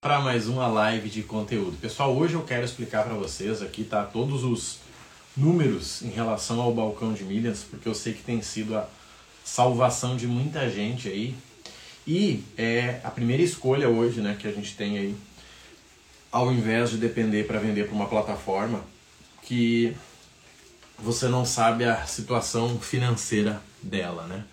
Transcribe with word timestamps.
para 0.00 0.18
mais 0.18 0.48
uma 0.48 0.66
live 0.66 1.10
de 1.10 1.22
conteúdo. 1.22 1.76
Pessoal, 1.76 2.16
hoje 2.16 2.32
eu 2.32 2.42
quero 2.42 2.64
explicar 2.64 3.04
para 3.04 3.12
vocês 3.12 3.60
aqui 3.60 3.84
tá 3.84 4.02
todos 4.02 4.44
os 4.44 4.78
números 5.36 6.00
em 6.00 6.08
relação 6.08 6.58
ao 6.58 6.72
balcão 6.72 7.12
de 7.12 7.22
milhas, 7.22 7.66
porque 7.68 7.86
eu 7.86 7.94
sei 7.94 8.14
que 8.14 8.22
tem 8.22 8.40
sido 8.40 8.78
a 8.78 8.88
salvação 9.44 10.16
de 10.16 10.26
muita 10.26 10.70
gente 10.70 11.06
aí. 11.06 11.34
E 12.06 12.42
é 12.56 12.98
a 13.04 13.10
primeira 13.10 13.42
escolha 13.42 13.90
hoje, 13.90 14.22
né, 14.22 14.38
que 14.40 14.48
a 14.48 14.50
gente 14.50 14.74
tem 14.74 14.96
aí, 14.96 15.14
ao 16.32 16.50
invés 16.50 16.88
de 16.88 16.96
depender 16.96 17.46
para 17.46 17.58
vender 17.58 17.84
para 17.84 17.94
uma 17.94 18.08
plataforma 18.08 18.82
que 19.42 19.94
você 20.98 21.28
não 21.28 21.44
sabe 21.44 21.84
a 21.84 22.06
situação 22.06 22.80
financeira 22.80 23.60
dela, 23.82 24.26
né? 24.26 24.44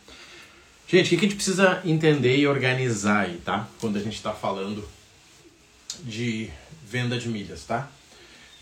Gente, 0.90 1.06
o 1.06 1.10
que 1.18 1.26
a 1.26 1.30
gente 1.30 1.36
precisa 1.36 1.82
entender 1.86 2.36
e 2.36 2.46
organizar 2.46 3.28
aí, 3.28 3.38
tá? 3.38 3.66
Quando 3.80 3.96
a 3.96 4.02
gente 4.02 4.16
está 4.16 4.34
falando 4.34 4.97
de 6.04 6.50
venda 6.86 7.18
de 7.18 7.28
milhas, 7.28 7.64
tá? 7.64 7.90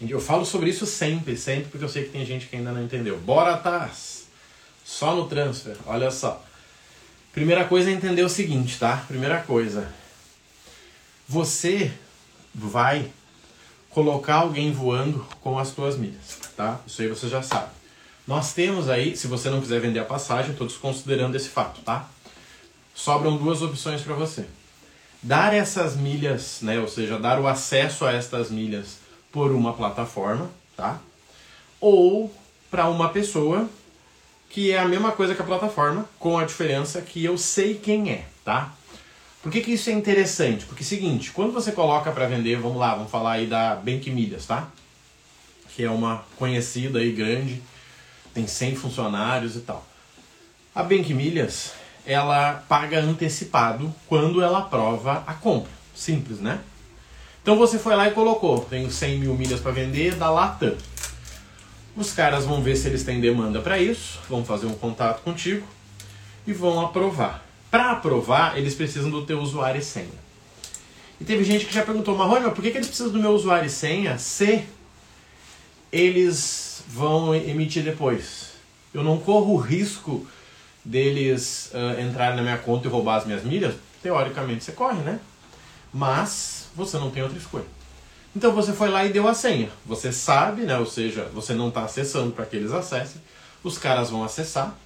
Eu 0.02 0.20
falo 0.20 0.45
sobre 0.45 0.70
isso 0.70 0.85
sempre, 0.85 1.38
sempre, 1.38 1.70
porque 1.70 1.84
eu 1.85 1.89
sei 1.89 2.03
que 2.03 2.09
tem 2.09 2.26
gente 2.26 2.48
que 2.48 2.55
ainda 2.55 2.71
não 2.71 2.84
entendeu. 2.84 3.17
Bora, 3.20 3.57
Taz! 3.57 4.26
Só 4.84 5.16
no 5.16 5.27
transfer, 5.27 5.76
olha 5.85 6.12
só. 6.12 6.43
Primeira 7.31 7.66
coisa 7.66 7.90
é 7.90 7.93
entender 7.93 8.23
o 8.23 8.29
seguinte, 8.29 8.77
tá? 8.77 8.98
Primeira 9.07 9.41
coisa. 9.41 9.91
Você 11.27 11.91
vai 12.53 13.09
colocar 13.90 14.35
alguém 14.35 14.71
voando 14.71 15.26
com 15.41 15.57
as 15.57 15.70
suas 15.70 15.98
milhas, 15.98 16.40
tá? 16.55 16.79
Isso 16.85 17.02
aí 17.02 17.07
você 17.07 17.27
já 17.27 17.41
sabe. 17.41 17.71
Nós 18.27 18.54
temos 18.54 18.90
aí, 18.90 19.15
se 19.15 19.27
você 19.27 19.49
não 19.49 19.62
quiser 19.62 19.79
vender 19.79 19.99
a 19.99 20.05
passagem, 20.05 20.52
estou 20.52 20.67
desconsiderando 20.67 21.35
esse 21.38 21.49
fato, 21.49 21.81
tá? 21.81 22.07
Sobram 22.93 23.38
duas 23.38 23.62
opções 23.62 24.02
para 24.02 24.13
você 24.13 24.45
dar 25.25 25.55
essas 25.55 25.95
milhas, 25.95 26.59
né, 26.61 26.79
ou 26.79 26.88
seja, 26.88 27.17
dar 27.17 27.39
o 27.39 27.47
acesso 27.47 28.05
a 28.05 28.13
estas 28.13 28.52
milhas 28.52 28.99
por 29.31 29.51
uma 29.51 29.73
plataforma, 29.73 30.49
tá? 30.77 30.99
Ou 31.81 32.31
para 32.70 32.87
uma 32.87 33.09
pessoa 33.09 33.68
que 34.51 34.71
é 34.71 34.77
a 34.77 34.87
mesma 34.87 35.12
coisa 35.12 35.34
que 35.34 35.41
a 35.41 35.46
plataforma, 35.46 36.07
com 36.20 36.37
a 36.37 36.46
diferença 36.46 37.01
que 37.01 37.26
eu 37.26 37.40
sei 37.40 37.73
quem 37.73 38.12
é, 38.12 38.26
tá? 38.43 38.71
Por 39.41 39.51
que, 39.51 39.62
que 39.62 39.71
isso 39.73 39.90
é 39.90 39.93
interessante? 39.93 40.65
Porque 40.65 40.84
é 40.84 40.85
seguinte, 40.85 41.31
quando 41.31 41.51
você 41.51 41.71
coloca 41.71 42.12
para 42.12 42.27
vender, 42.27 42.59
vamos 42.59 42.77
lá, 42.77 42.93
vamos 42.93 43.12
falar 43.12 43.34
aí 43.34 43.48
da 43.48 43.76
Bank 43.76 44.09
Milhas, 44.12 44.46
tá? 44.46 44.70
Que 45.76 45.84
é 45.84 45.90
uma 45.90 46.23
conhecida 46.37 47.03
e 47.03 47.12
grande, 47.12 47.63
tem 48.31 48.46
100 48.46 48.76
funcionários 48.76 49.55
e 49.55 49.62
tal. 49.62 49.85
A 50.73 50.84
Bank 50.84 51.12
Milhas, 51.15 51.73
ela 52.05 52.63
paga 52.67 52.99
antecipado 52.99 53.93
quando 54.07 54.41
ela 54.41 54.59
aprova 54.59 55.23
a 55.25 55.34
compra. 55.34 55.71
Simples, 55.93 56.39
né? 56.39 56.59
Então 57.41 57.57
você 57.57 57.77
foi 57.77 57.95
lá 57.95 58.07
e 58.07 58.12
colocou, 58.12 58.62
tenho 58.62 58.91
100 58.91 59.20
mil 59.20 59.35
milhas 59.35 59.59
para 59.59 59.71
vender 59.71 60.15
da 60.15 60.29
Latam. 60.29 60.75
Os 61.95 62.12
caras 62.12 62.45
vão 62.45 62.62
ver 62.62 62.75
se 62.75 62.87
eles 62.87 63.03
têm 63.03 63.21
demanda 63.21 63.62
para 63.62 63.79
isso, 63.79 64.19
vão 64.29 64.44
fazer 64.44 64.66
um 64.66 64.73
contato 64.73 65.22
contigo 65.22 65.66
e 66.45 66.51
vão 66.51 66.81
aprovar. 66.81 67.45
Para 67.72 67.91
aprovar, 67.91 68.57
eles 68.57 68.75
precisam 68.75 69.09
do 69.09 69.25
teu 69.25 69.40
usuário 69.40 69.79
e 69.79 69.84
senha. 69.84 70.25
E 71.19 71.23
teve 71.23 71.44
gente 71.44 71.66
que 71.66 71.73
já 71.73 71.84
perguntou, 71.84 72.17
Marrone, 72.17 72.45
mas 72.45 72.53
por 72.53 72.62
que, 72.62 72.72
que 72.72 72.78
eles 72.78 72.88
precisam 72.88 73.12
do 73.12 73.19
meu 73.19 73.31
usuário 73.31 73.67
e 73.67 73.69
senha 73.69 74.17
se 74.17 74.66
eles 75.91 76.84
vão 76.88 77.34
emitir 77.34 77.84
depois? 77.84 78.51
Eu 78.94 79.03
não 79.03 79.17
corro 79.17 79.53
o 79.53 79.57
risco 79.57 80.28
deles 80.85 81.72
uh, 81.73 82.00
entrarem 82.00 82.35
na 82.35 82.44
minha 82.44 82.57
conta 82.57 82.88
e 82.88 82.91
roubar 82.91 83.17
as 83.17 83.25
minhas 83.25 83.44
milhas, 83.44 83.73
teoricamente 84.03 84.63
você 84.63 84.72
corre, 84.72 85.01
né? 85.01 85.19
Mas 85.91 86.67
você 86.75 86.97
não 86.97 87.09
tem 87.09 87.23
outra 87.23 87.38
escolha. 87.38 87.66
Então 88.35 88.51
você 88.51 88.72
foi 88.72 88.89
lá 88.89 89.06
e 89.06 89.11
deu 89.11 89.28
a 89.28 89.33
senha. 89.33 89.69
Você 89.85 90.11
sabe, 90.11 90.63
né? 90.63 90.78
Ou 90.78 90.85
seja, 90.85 91.29
você 91.33 91.53
não 91.53 91.69
está 91.69 91.83
acessando 91.83 92.31
para 92.31 92.45
que 92.45 92.56
eles 92.56 92.72
acessem. 92.72 93.22
Os 93.63 93.78
caras 93.79 94.11
vão 94.11 94.23
acessar, 94.23 94.78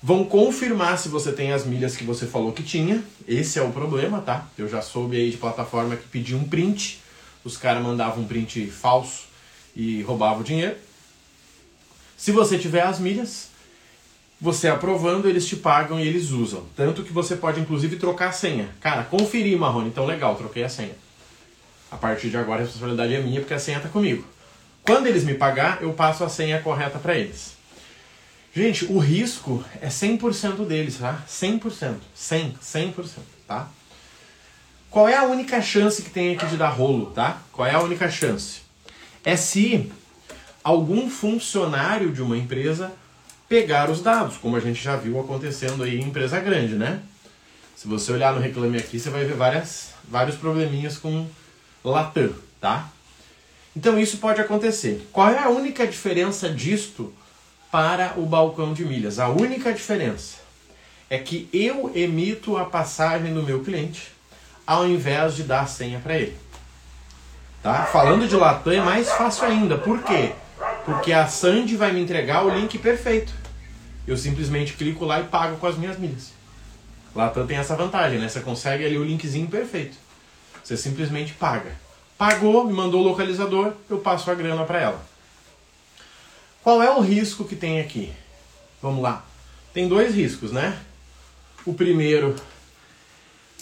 vão 0.00 0.24
confirmar 0.24 0.96
se 0.98 1.08
você 1.08 1.32
tem 1.32 1.52
as 1.52 1.64
milhas 1.64 1.96
que 1.96 2.04
você 2.04 2.26
falou 2.26 2.52
que 2.52 2.62
tinha. 2.62 3.02
Esse 3.26 3.58
é 3.58 3.62
o 3.62 3.72
problema, 3.72 4.20
tá? 4.20 4.46
Eu 4.56 4.68
já 4.68 4.80
soube 4.80 5.16
aí 5.16 5.30
de 5.30 5.38
plataforma 5.38 5.96
que 5.96 6.06
pedia 6.06 6.36
um 6.36 6.44
print, 6.44 7.02
os 7.42 7.56
caras 7.56 7.82
mandavam 7.82 8.22
um 8.22 8.26
print 8.26 8.66
falso 8.66 9.24
e 9.74 10.02
roubavam 10.02 10.40
o 10.40 10.44
dinheiro. 10.44 10.76
Se 12.16 12.30
você 12.30 12.58
tiver 12.58 12.82
as 12.82 13.00
milhas, 13.00 13.48
você 14.40 14.68
aprovando, 14.68 15.28
eles 15.28 15.46
te 15.46 15.56
pagam 15.56 15.98
e 15.98 16.06
eles 16.06 16.30
usam. 16.30 16.64
Tanto 16.76 17.02
que 17.02 17.12
você 17.12 17.36
pode, 17.36 17.60
inclusive, 17.60 17.96
trocar 17.96 18.28
a 18.28 18.32
senha. 18.32 18.68
Cara, 18.80 19.02
conferi, 19.04 19.56
Marrone. 19.56 19.88
Então, 19.88 20.04
legal, 20.04 20.36
troquei 20.36 20.62
a 20.64 20.68
senha. 20.68 20.94
A 21.90 21.96
partir 21.96 22.28
de 22.28 22.36
agora, 22.36 22.60
a 22.60 22.64
responsabilidade 22.64 23.14
é 23.14 23.20
minha, 23.20 23.40
porque 23.40 23.54
a 23.54 23.58
senha 23.58 23.78
está 23.78 23.88
comigo. 23.88 24.24
Quando 24.82 25.06
eles 25.06 25.24
me 25.24 25.34
pagar, 25.34 25.82
eu 25.82 25.92
passo 25.92 26.22
a 26.22 26.28
senha 26.28 26.60
correta 26.60 26.98
para 26.98 27.16
eles. 27.16 27.56
Gente, 28.54 28.84
o 28.86 28.98
risco 28.98 29.64
é 29.80 29.88
100% 29.88 30.64
deles, 30.66 30.98
tá? 30.98 31.22
100%. 31.28 31.96
100, 32.14 32.54
100%, 32.62 33.08
tá? 33.46 33.68
Qual 34.90 35.08
é 35.08 35.16
a 35.16 35.24
única 35.24 35.60
chance 35.60 36.02
que 36.02 36.10
tem 36.10 36.34
aqui 36.34 36.46
de 36.46 36.56
dar 36.56 36.70
rolo, 36.70 37.06
tá? 37.06 37.42
Qual 37.52 37.66
é 37.66 37.74
a 37.74 37.80
única 37.80 38.10
chance? 38.10 38.60
É 39.24 39.36
se 39.36 39.92
algum 40.64 41.10
funcionário 41.10 42.12
de 42.12 42.22
uma 42.22 42.36
empresa 42.36 42.92
pegar 43.48 43.90
os 43.90 44.00
dados, 44.00 44.36
como 44.36 44.56
a 44.56 44.60
gente 44.60 44.82
já 44.82 44.96
viu 44.96 45.20
acontecendo 45.20 45.82
aí 45.82 46.00
em 46.00 46.04
empresa 46.04 46.40
grande, 46.40 46.74
né? 46.74 47.00
Se 47.76 47.86
você 47.86 48.12
olhar 48.12 48.32
no 48.34 48.40
Reclame 48.40 48.78
Aqui, 48.78 48.98
você 48.98 49.10
vai 49.10 49.24
ver 49.24 49.34
várias, 49.34 49.90
vários 50.08 50.36
probleminhas 50.36 50.96
com 50.98 51.26
Latam, 51.84 52.32
tá? 52.60 52.88
Então 53.76 53.98
isso 53.98 54.16
pode 54.16 54.40
acontecer. 54.40 55.06
Qual 55.12 55.28
é 55.28 55.38
a 55.38 55.50
única 55.50 55.86
diferença 55.86 56.48
disto 56.48 57.12
para 57.70 58.14
o 58.16 58.24
balcão 58.24 58.72
de 58.72 58.84
milhas? 58.84 59.18
A 59.18 59.28
única 59.28 59.72
diferença 59.72 60.38
é 61.10 61.18
que 61.18 61.48
eu 61.52 61.92
emito 61.94 62.56
a 62.56 62.64
passagem 62.64 63.34
do 63.34 63.42
meu 63.42 63.62
cliente 63.62 64.10
ao 64.66 64.86
invés 64.86 65.36
de 65.36 65.44
dar 65.44 65.60
a 65.60 65.66
senha 65.66 66.00
para 66.00 66.16
ele. 66.16 66.36
Tá? 67.62 67.84
Falando 67.84 68.26
de 68.26 68.34
Latam 68.34 68.72
é 68.72 68.80
mais 68.80 69.10
fácil 69.12 69.44
ainda. 69.44 69.76
Por 69.76 70.02
quê? 70.02 70.32
Porque 70.86 71.12
a 71.12 71.26
Sandy 71.26 71.76
vai 71.76 71.92
me 71.92 72.00
entregar 72.00 72.46
o 72.46 72.48
link 72.48 72.78
perfeito. 72.78 73.34
Eu 74.06 74.16
simplesmente 74.16 74.74
clico 74.74 75.04
lá 75.04 75.20
e 75.20 75.24
pago 75.24 75.56
com 75.56 75.66
as 75.66 75.76
minhas 75.76 75.98
milhas. 75.98 76.30
Latam 77.12 77.44
tem 77.44 77.56
essa 77.56 77.74
vantagem, 77.74 78.20
né? 78.20 78.28
Você 78.28 78.38
consegue 78.38 78.84
ali 78.84 78.96
o 78.96 79.04
linkzinho 79.04 79.48
perfeito. 79.48 79.96
Você 80.62 80.76
simplesmente 80.76 81.32
paga. 81.32 81.72
Pagou, 82.16 82.64
me 82.64 82.72
mandou 82.72 83.00
o 83.00 83.04
localizador, 83.04 83.72
eu 83.90 83.98
passo 83.98 84.30
a 84.30 84.34
grana 84.34 84.64
para 84.64 84.80
ela. 84.80 85.04
Qual 86.62 86.80
é 86.80 86.90
o 86.90 87.00
risco 87.00 87.44
que 87.44 87.56
tem 87.56 87.80
aqui? 87.80 88.12
Vamos 88.80 89.02
lá. 89.02 89.24
Tem 89.74 89.88
dois 89.88 90.14
riscos, 90.14 90.52
né? 90.52 90.78
O 91.64 91.74
primeiro 91.74 92.36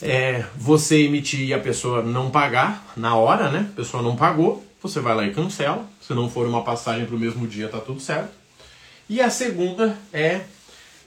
é 0.02 0.44
você 0.54 1.04
emitir 1.04 1.48
e 1.48 1.54
a 1.54 1.58
pessoa 1.58 2.02
não 2.02 2.30
pagar 2.30 2.92
na 2.94 3.16
hora, 3.16 3.50
né? 3.50 3.66
A 3.72 3.76
pessoa 3.76 4.02
não 4.02 4.14
pagou, 4.14 4.64
você 4.88 5.00
vai 5.00 5.14
lá 5.14 5.26
e 5.26 5.32
cancela. 5.32 5.88
Se 6.00 6.12
não 6.12 6.28
for 6.28 6.46
uma 6.46 6.62
passagem 6.62 7.06
para 7.06 7.16
o 7.16 7.18
mesmo 7.18 7.46
dia, 7.46 7.68
tá 7.68 7.78
tudo 7.78 8.00
certo. 8.00 8.30
E 9.08 9.20
a 9.20 9.30
segunda 9.30 9.96
é 10.12 10.42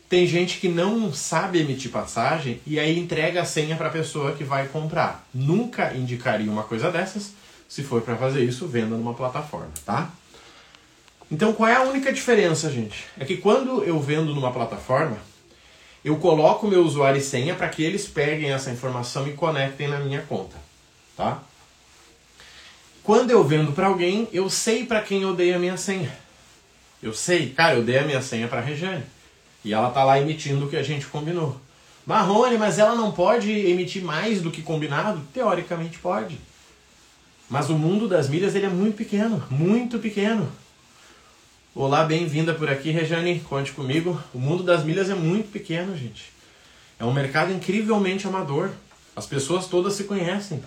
tem 0.09 0.25
gente 0.25 0.59
que 0.59 0.67
não 0.67 1.13
sabe 1.13 1.59
emitir 1.59 1.91
passagem 1.91 2.59
e 2.65 2.79
aí 2.79 2.97
entrega 2.97 3.41
a 3.41 3.45
senha 3.45 3.75
para 3.75 3.87
a 3.87 3.91
pessoa 3.91 4.31
que 4.31 4.43
vai 4.43 4.67
comprar. 4.67 5.27
Nunca 5.33 5.93
indicaria 5.93 6.49
uma 6.49 6.63
coisa 6.63 6.89
dessas. 6.89 7.33
Se 7.69 7.83
for 7.83 8.01
para 8.01 8.15
fazer 8.15 8.43
isso, 8.43 8.67
venda 8.67 8.95
numa 8.95 9.13
plataforma, 9.13 9.71
tá? 9.85 10.09
Então, 11.29 11.51
qual 11.51 11.69
é 11.69 11.75
a 11.75 11.83
única 11.83 12.11
diferença, 12.11 12.71
gente? 12.71 13.03
É 13.19 13.25
que 13.25 13.37
quando 13.37 13.83
eu 13.83 13.99
vendo 13.99 14.33
numa 14.33 14.51
plataforma, 14.51 15.17
eu 16.03 16.15
coloco 16.17 16.67
meu 16.67 16.83
usuário 16.83 17.19
e 17.19 17.23
senha 17.23 17.53
para 17.53 17.67
que 17.67 17.83
eles 17.83 18.07
peguem 18.07 18.51
essa 18.51 18.71
informação 18.71 19.27
e 19.27 19.33
conectem 19.33 19.89
na 19.89 19.99
minha 19.99 20.21
conta, 20.21 20.55
tá? 21.17 21.43
Quando 23.07 23.31
eu 23.31 23.41
vendo 23.41 23.71
para 23.71 23.87
alguém, 23.87 24.27
eu 24.33 24.49
sei 24.49 24.85
para 24.85 25.01
quem 25.01 25.21
eu 25.21 25.33
dei 25.33 25.53
a 25.53 25.57
minha 25.57 25.77
senha. 25.77 26.13
Eu 27.01 27.13
sei, 27.13 27.51
cara, 27.51 27.75
eu 27.75 27.81
dei 27.81 27.99
a 27.99 28.03
minha 28.03 28.21
senha 28.21 28.49
para 28.49 28.59
Regiane. 28.59 29.05
E 29.63 29.73
ela 29.73 29.91
tá 29.91 30.03
lá 30.03 30.19
emitindo 30.19 30.65
o 30.65 30.69
que 30.69 30.75
a 30.75 30.83
gente 30.83 31.05
combinou. 31.05 31.57
Marrone, 32.05 32.57
mas 32.57 32.77
ela 32.77 32.95
não 32.95 33.13
pode 33.13 33.49
emitir 33.49 34.03
mais 34.03 34.41
do 34.41 34.51
que 34.51 34.61
combinado? 34.61 35.21
Teoricamente 35.33 35.97
pode. 35.99 36.37
Mas 37.49 37.69
o 37.69 37.77
mundo 37.77 38.09
das 38.09 38.27
milhas 38.27 38.55
ele 38.55 38.65
é 38.65 38.69
muito 38.69 38.97
pequeno, 38.97 39.41
muito 39.49 39.99
pequeno. 39.99 40.51
Olá, 41.73 42.03
bem-vinda 42.03 42.53
por 42.53 42.69
aqui, 42.69 42.91
Regiane, 42.91 43.39
conte 43.39 43.71
comigo. 43.71 44.21
O 44.33 44.37
mundo 44.37 44.63
das 44.63 44.83
milhas 44.83 45.09
é 45.09 45.15
muito 45.15 45.49
pequeno, 45.49 45.95
gente. 45.95 46.25
É 46.99 47.05
um 47.05 47.13
mercado 47.13 47.53
incrivelmente 47.53 48.27
amador. 48.27 48.69
As 49.15 49.25
pessoas 49.25 49.67
todas 49.67 49.93
se 49.93 50.03
conhecem. 50.03 50.61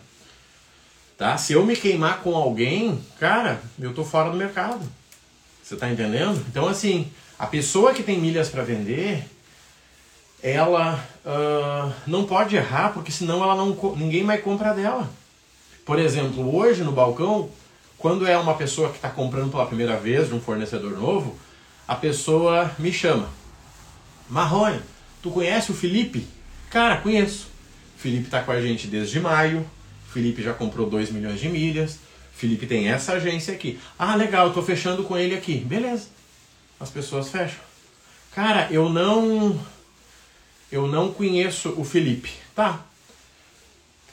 Tá? 1.20 1.37
Se 1.37 1.52
eu 1.52 1.67
me 1.67 1.76
queimar 1.76 2.22
com 2.22 2.34
alguém, 2.34 2.99
cara, 3.19 3.61
eu 3.78 3.93
tô 3.93 4.02
fora 4.02 4.31
do 4.31 4.38
mercado. 4.38 4.81
Você 5.62 5.76
tá 5.76 5.90
entendendo? 5.90 6.43
Então, 6.49 6.67
assim, 6.67 7.12
a 7.38 7.46
pessoa 7.46 7.93
que 7.93 8.02
tem 8.02 8.19
milhas 8.19 8.49
para 8.49 8.62
vender, 8.62 9.22
ela 10.43 10.99
uh, 11.22 11.93
não 12.06 12.25
pode 12.25 12.56
errar, 12.56 12.94
porque 12.94 13.12
senão 13.12 13.43
ela 13.43 13.55
não, 13.55 13.76
ninguém 13.99 14.25
mais 14.25 14.43
compra 14.43 14.72
dela. 14.72 15.11
Por 15.84 15.99
exemplo, 15.99 16.56
hoje 16.56 16.82
no 16.82 16.93
balcão, 16.93 17.50
quando 17.99 18.26
é 18.26 18.38
uma 18.38 18.55
pessoa 18.55 18.88
que 18.88 18.96
está 18.96 19.11
comprando 19.11 19.50
pela 19.50 19.67
primeira 19.67 19.99
vez 19.99 20.28
de 20.28 20.34
um 20.34 20.40
fornecedor 20.40 20.93
novo, 20.93 21.38
a 21.87 21.96
pessoa 21.96 22.75
me 22.78 22.94
chama. 22.94 23.28
Marrone, 24.26 24.81
tu 25.22 25.31
conhece 25.31 25.70
o 25.70 25.75
Felipe? 25.75 26.26
Cara, 26.70 26.96
conheço. 26.96 27.49
O 27.99 28.00
Felipe 28.00 28.25
está 28.25 28.40
com 28.40 28.52
a 28.52 28.62
gente 28.62 28.87
desde 28.87 29.20
maio. 29.20 29.69
Felipe 30.12 30.43
já 30.43 30.53
comprou 30.53 30.89
2 30.89 31.11
milhões 31.11 31.41
de 31.41 31.49
milhas. 31.49 31.99
Felipe 32.35 32.67
tem 32.67 32.89
essa 32.89 33.12
agência 33.12 33.55
aqui. 33.55 33.79
Ah, 33.99 34.15
legal, 34.15 34.49
estou 34.49 34.62
fechando 34.62 35.05
com 35.05 35.17
ele 35.17 35.35
aqui. 35.35 35.59
Beleza. 35.59 36.09
As 36.79 36.91
pessoas 36.91 37.29
fecham. 37.29 37.61
Cara, 38.35 38.69
eu 38.71 38.89
não 38.89 39.59
eu 40.71 40.87
não 40.87 41.12
conheço 41.12 41.75
o 41.77 41.85
Felipe. 41.85 42.31
Tá. 42.55 42.81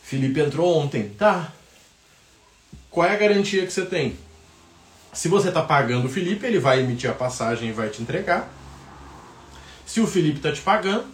Felipe 0.04 0.40
entrou 0.40 0.78
ontem. 0.78 1.10
Tá. 1.10 1.52
Qual 2.90 3.08
é 3.08 3.12
a 3.12 3.18
garantia 3.18 3.66
que 3.66 3.72
você 3.72 3.86
tem? 3.86 4.18
Se 5.14 5.28
você 5.28 5.50
está 5.50 5.62
pagando 5.62 6.08
o 6.08 6.10
Felipe, 6.10 6.46
ele 6.46 6.60
vai 6.60 6.80
emitir 6.80 7.10
a 7.10 7.14
passagem 7.14 7.70
e 7.70 7.74
vai 7.74 7.90
te 7.90 8.02
entregar. 8.02 8.50
Se 9.86 10.00
o 10.00 10.08
Felipe 10.08 10.38
está 10.38 10.52
te 10.52 10.62
pagando, 10.62 11.06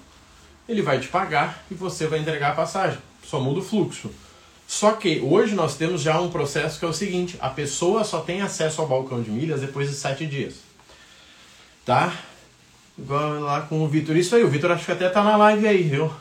ele 0.68 0.82
vai 0.82 1.00
te 1.00 1.08
pagar 1.08 1.64
e 1.70 1.74
você 1.74 2.08
vai 2.08 2.20
entregar 2.20 2.52
a 2.52 2.56
passagem. 2.56 3.00
Só 3.24 3.40
muda 3.40 3.60
o 3.60 3.64
fluxo. 3.64 4.12
Só 4.74 4.94
que 4.94 5.20
hoje 5.20 5.54
nós 5.54 5.76
temos 5.76 6.02
já 6.02 6.20
um 6.20 6.32
processo 6.32 6.80
que 6.80 6.84
é 6.84 6.88
o 6.88 6.94
seguinte: 6.94 7.38
a 7.40 7.48
pessoa 7.48 8.04
só 8.04 8.22
tem 8.22 8.42
acesso 8.42 8.82
ao 8.82 8.88
balcão 8.88 9.22
de 9.22 9.30
milhas 9.30 9.62
depois 9.62 9.88
de 9.88 9.96
sete 9.96 10.26
dias. 10.26 10.56
Tá? 11.86 12.12
Igual 12.98 13.40
lá 13.40 13.62
com 13.62 13.84
o 13.84 13.88
Vitor. 13.88 14.18
Isso 14.18 14.36
aí, 14.36 14.44
o 14.44 14.50
Vitor 14.50 14.72
acho 14.72 14.84
que 14.84 14.92
até 14.92 15.08
tá 15.10 15.24
na 15.24 15.38
live 15.38 15.68
aí, 15.68 15.84
viu? 15.84 16.12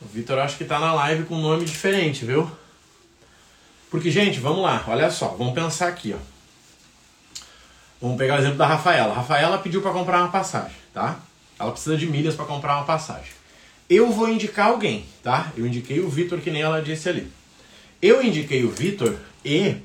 O 0.00 0.06
Vitor 0.06 0.38
acho 0.38 0.56
que 0.56 0.64
tá 0.64 0.78
na 0.78 0.94
live 0.94 1.24
com 1.24 1.34
um 1.34 1.42
nome 1.42 1.64
diferente, 1.64 2.24
viu? 2.24 2.48
Porque, 3.90 4.08
gente, 4.08 4.38
vamos 4.38 4.62
lá, 4.62 4.84
olha 4.86 5.10
só, 5.10 5.30
vamos 5.30 5.52
pensar 5.52 5.88
aqui, 5.88 6.14
ó. 6.14 6.22
Vamos 8.00 8.18
pegar 8.18 8.36
o 8.36 8.38
exemplo 8.38 8.58
da 8.58 8.68
Rafaela. 8.68 9.12
A 9.12 9.16
Rafaela 9.16 9.58
pediu 9.58 9.82
para 9.82 9.90
comprar 9.90 10.20
uma 10.20 10.30
passagem, 10.30 10.76
tá? 10.94 11.16
Ela 11.58 11.72
precisa 11.72 11.96
de 11.96 12.06
milhas 12.06 12.36
para 12.36 12.44
comprar 12.44 12.76
uma 12.76 12.84
passagem. 12.84 13.35
Eu 13.88 14.10
vou 14.10 14.28
indicar 14.28 14.68
alguém, 14.68 15.04
tá? 15.22 15.52
Eu 15.56 15.66
indiquei 15.66 16.00
o 16.00 16.08
Vitor, 16.08 16.40
que 16.40 16.50
nem 16.50 16.62
ela 16.62 16.82
disse 16.82 17.08
ali. 17.08 17.30
Eu 18.02 18.22
indiquei 18.22 18.64
o 18.64 18.70
Vitor 18.70 19.16
e 19.44 19.76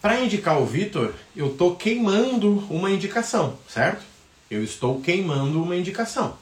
para 0.00 0.20
indicar 0.20 0.60
o 0.60 0.66
Vitor, 0.66 1.12
eu 1.34 1.50
tô 1.50 1.74
queimando 1.74 2.64
uma 2.70 2.90
indicação, 2.90 3.58
certo? 3.68 4.02
Eu 4.50 4.62
estou 4.62 5.00
queimando 5.00 5.62
uma 5.62 5.76
indicação. 5.76 6.36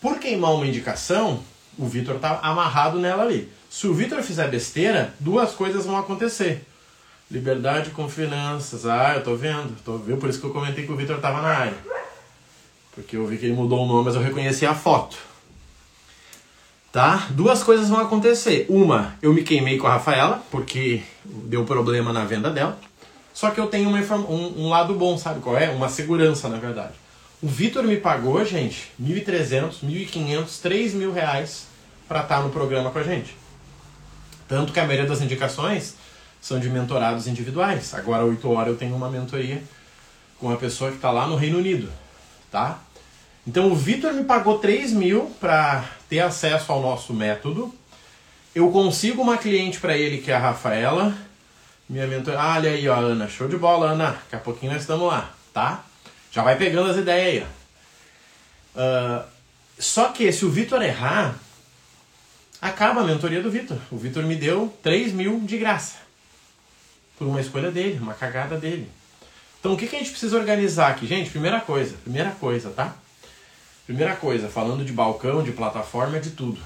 Por 0.00 0.18
queimar 0.18 0.54
uma 0.54 0.66
indicação, 0.66 1.42
o 1.78 1.86
Vitor 1.86 2.18
tá 2.18 2.38
amarrado 2.42 2.98
nela 2.98 3.22
ali. 3.22 3.50
Se 3.70 3.86
o 3.86 3.94
Vitor 3.94 4.22
fizer 4.22 4.48
besteira, 4.48 5.14
duas 5.18 5.52
coisas 5.52 5.86
vão 5.86 5.96
acontecer. 5.96 6.66
Liberdade 7.30 7.90
com 7.90 8.08
finanças. 8.08 8.86
Ah, 8.86 9.14
eu 9.16 9.22
tô 9.24 9.36
vendo. 9.36 9.76
Tô 9.84 9.98
vendo, 9.98 10.18
por 10.18 10.28
isso 10.28 10.40
que 10.40 10.46
eu 10.46 10.52
comentei 10.52 10.84
que 10.84 10.92
o 10.92 10.96
Vitor 10.96 11.18
tava 11.20 11.42
na 11.42 11.48
área. 11.48 11.74
Porque 12.98 13.16
eu 13.16 13.24
vi 13.28 13.38
que 13.38 13.46
ele 13.46 13.54
mudou 13.54 13.84
o 13.84 13.86
nome, 13.86 14.06
mas 14.06 14.16
eu 14.16 14.20
reconheci 14.20 14.66
a 14.66 14.74
foto. 14.74 15.16
Tá? 16.90 17.28
Duas 17.30 17.62
coisas 17.62 17.88
vão 17.88 18.00
acontecer. 18.00 18.66
Uma, 18.68 19.14
eu 19.22 19.32
me 19.32 19.44
queimei 19.44 19.78
com 19.78 19.86
a 19.86 19.92
Rafaela, 19.92 20.42
porque 20.50 21.02
deu 21.24 21.64
problema 21.64 22.12
na 22.12 22.24
venda 22.24 22.50
dela. 22.50 22.76
Só 23.32 23.50
que 23.50 23.60
eu 23.60 23.68
tenho 23.68 23.88
uma, 23.88 24.00
um, 24.00 24.64
um 24.64 24.68
lado 24.68 24.94
bom, 24.94 25.16
sabe 25.16 25.38
qual 25.38 25.56
é? 25.56 25.70
Uma 25.70 25.88
segurança, 25.88 26.48
na 26.48 26.58
verdade. 26.58 26.94
O 27.40 27.46
Vitor 27.46 27.84
me 27.84 27.96
pagou, 27.98 28.44
gente, 28.44 28.90
1.300, 29.00 29.74
1.500, 29.84 30.60
3 30.60 30.94
mil 30.94 31.12
reais 31.12 31.66
para 32.08 32.22
estar 32.22 32.38
tá 32.38 32.42
no 32.42 32.50
programa 32.50 32.90
com 32.90 32.98
a 32.98 33.04
gente. 33.04 33.36
Tanto 34.48 34.72
que 34.72 34.80
a 34.80 34.84
maioria 34.84 35.08
das 35.08 35.20
indicações 35.20 35.94
são 36.40 36.58
de 36.58 36.68
mentorados 36.68 37.28
individuais. 37.28 37.94
Agora, 37.94 38.24
8 38.24 38.50
horas, 38.50 38.68
eu 38.72 38.76
tenho 38.76 38.96
uma 38.96 39.08
mentoria 39.08 39.62
com 40.40 40.48
uma 40.48 40.56
pessoa 40.56 40.90
que 40.90 40.96
está 40.96 41.12
lá 41.12 41.28
no 41.28 41.36
Reino 41.36 41.58
Unido, 41.58 41.88
tá? 42.50 42.80
Então, 43.48 43.72
o 43.72 43.74
Vitor 43.74 44.12
me 44.12 44.24
pagou 44.24 44.58
3 44.58 44.92
mil 44.92 45.34
para 45.40 45.82
ter 46.06 46.20
acesso 46.20 46.70
ao 46.70 46.82
nosso 46.82 47.14
método. 47.14 47.74
Eu 48.54 48.70
consigo 48.70 49.22
uma 49.22 49.38
cliente 49.38 49.80
para 49.80 49.96
ele, 49.96 50.18
que 50.18 50.30
é 50.30 50.34
a 50.34 50.38
Rafaela, 50.38 51.16
minha 51.88 52.06
mentora. 52.06 52.38
Ah, 52.38 52.56
olha 52.56 52.72
aí, 52.72 52.86
ó, 52.86 52.96
Ana, 52.96 53.26
show 53.26 53.48
de 53.48 53.56
bola, 53.56 53.92
Ana. 53.92 54.10
Daqui 54.10 54.36
a 54.36 54.38
pouquinho 54.38 54.72
nós 54.72 54.82
estamos 54.82 55.08
lá, 55.08 55.32
tá? 55.54 55.82
Já 56.30 56.42
vai 56.42 56.58
pegando 56.58 56.90
as 56.90 56.98
ideias. 56.98 57.46
Uh, 58.76 59.24
só 59.78 60.10
que 60.10 60.30
se 60.30 60.44
o 60.44 60.50
Vitor 60.50 60.82
errar, 60.82 61.34
acaba 62.60 63.00
a 63.00 63.04
mentoria 63.04 63.40
do 63.42 63.50
Vitor. 63.50 63.78
O 63.90 63.96
Vitor 63.96 64.24
me 64.24 64.36
deu 64.36 64.76
3 64.82 65.14
mil 65.14 65.40
de 65.40 65.56
graça. 65.56 65.96
Por 67.16 67.26
uma 67.26 67.40
escolha 67.40 67.70
dele, 67.70 67.98
uma 67.98 68.12
cagada 68.12 68.58
dele. 68.58 68.90
Então 69.58 69.72
o 69.72 69.76
que, 69.78 69.86
que 69.86 69.96
a 69.96 69.98
gente 70.00 70.10
precisa 70.10 70.36
organizar 70.36 70.90
aqui? 70.90 71.06
Gente, 71.06 71.30
primeira 71.30 71.62
coisa, 71.62 71.96
primeira 72.04 72.32
coisa, 72.32 72.68
tá? 72.68 72.94
Primeira 73.88 74.14
coisa, 74.14 74.50
falando 74.50 74.84
de 74.84 74.92
balcão, 74.92 75.42
de 75.42 75.50
plataforma, 75.50 76.20
de 76.20 76.32
tudo. 76.32 76.60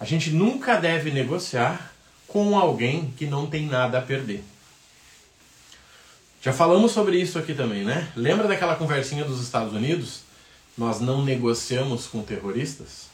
A 0.00 0.04
gente 0.04 0.30
nunca 0.30 0.74
deve 0.74 1.12
negociar 1.12 1.92
com 2.26 2.58
alguém 2.58 3.14
que 3.16 3.26
não 3.26 3.46
tem 3.46 3.64
nada 3.66 4.00
a 4.00 4.02
perder. 4.02 4.42
Já 6.42 6.52
falamos 6.52 6.90
sobre 6.90 7.16
isso 7.16 7.38
aqui 7.38 7.54
também, 7.54 7.84
né? 7.84 8.10
Lembra 8.16 8.48
daquela 8.48 8.74
conversinha 8.74 9.24
dos 9.24 9.40
Estados 9.40 9.72
Unidos? 9.72 10.22
Nós 10.76 10.98
não 10.98 11.24
negociamos 11.24 12.08
com 12.08 12.20
terroristas? 12.22 13.06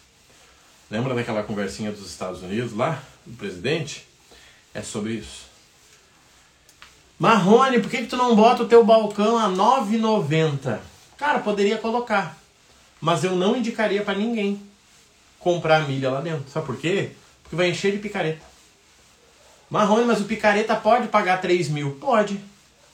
Lembra 0.91 1.15
daquela 1.15 1.43
conversinha 1.43 1.93
dos 1.93 2.09
Estados 2.09 2.43
Unidos 2.43 2.73
lá, 2.73 3.03
do 3.27 3.37
presidente? 3.37 4.07
É 4.73 4.81
sobre 4.81 5.13
isso. 5.13 5.49
Marrone, 7.19 7.79
por 7.81 7.91
que, 7.91 7.99
que 7.99 8.07
tu 8.07 8.17
não 8.17 8.35
bota 8.35 8.63
o 8.63 8.69
teu 8.69 8.83
balcão 8.83 9.37
a 9.37 9.51
9,90? 9.51 10.79
Cara, 11.19 11.41
poderia 11.41 11.77
colocar. 11.77 12.38
Mas 13.01 13.25
eu 13.25 13.37
não 13.37 13.57
indicaria 13.57 14.03
para 14.03 14.19
ninguém 14.19 14.61
comprar 15.39 15.87
milha 15.87 16.11
lá 16.11 16.21
dentro. 16.21 16.51
Sabe 16.51 16.67
por 16.67 16.77
quê? 16.77 17.11
Porque 17.43 17.57
vai 17.57 17.71
encher 17.71 17.93
de 17.93 17.99
picareta. 17.99 18.45
Marrone, 19.71 20.07
mas 20.07 20.21
o 20.21 20.25
picareta 20.25 20.75
pode 20.75 21.09
pagar 21.09 21.41
3 21.41 21.69
mil? 21.69 21.93
Pode. 21.93 22.41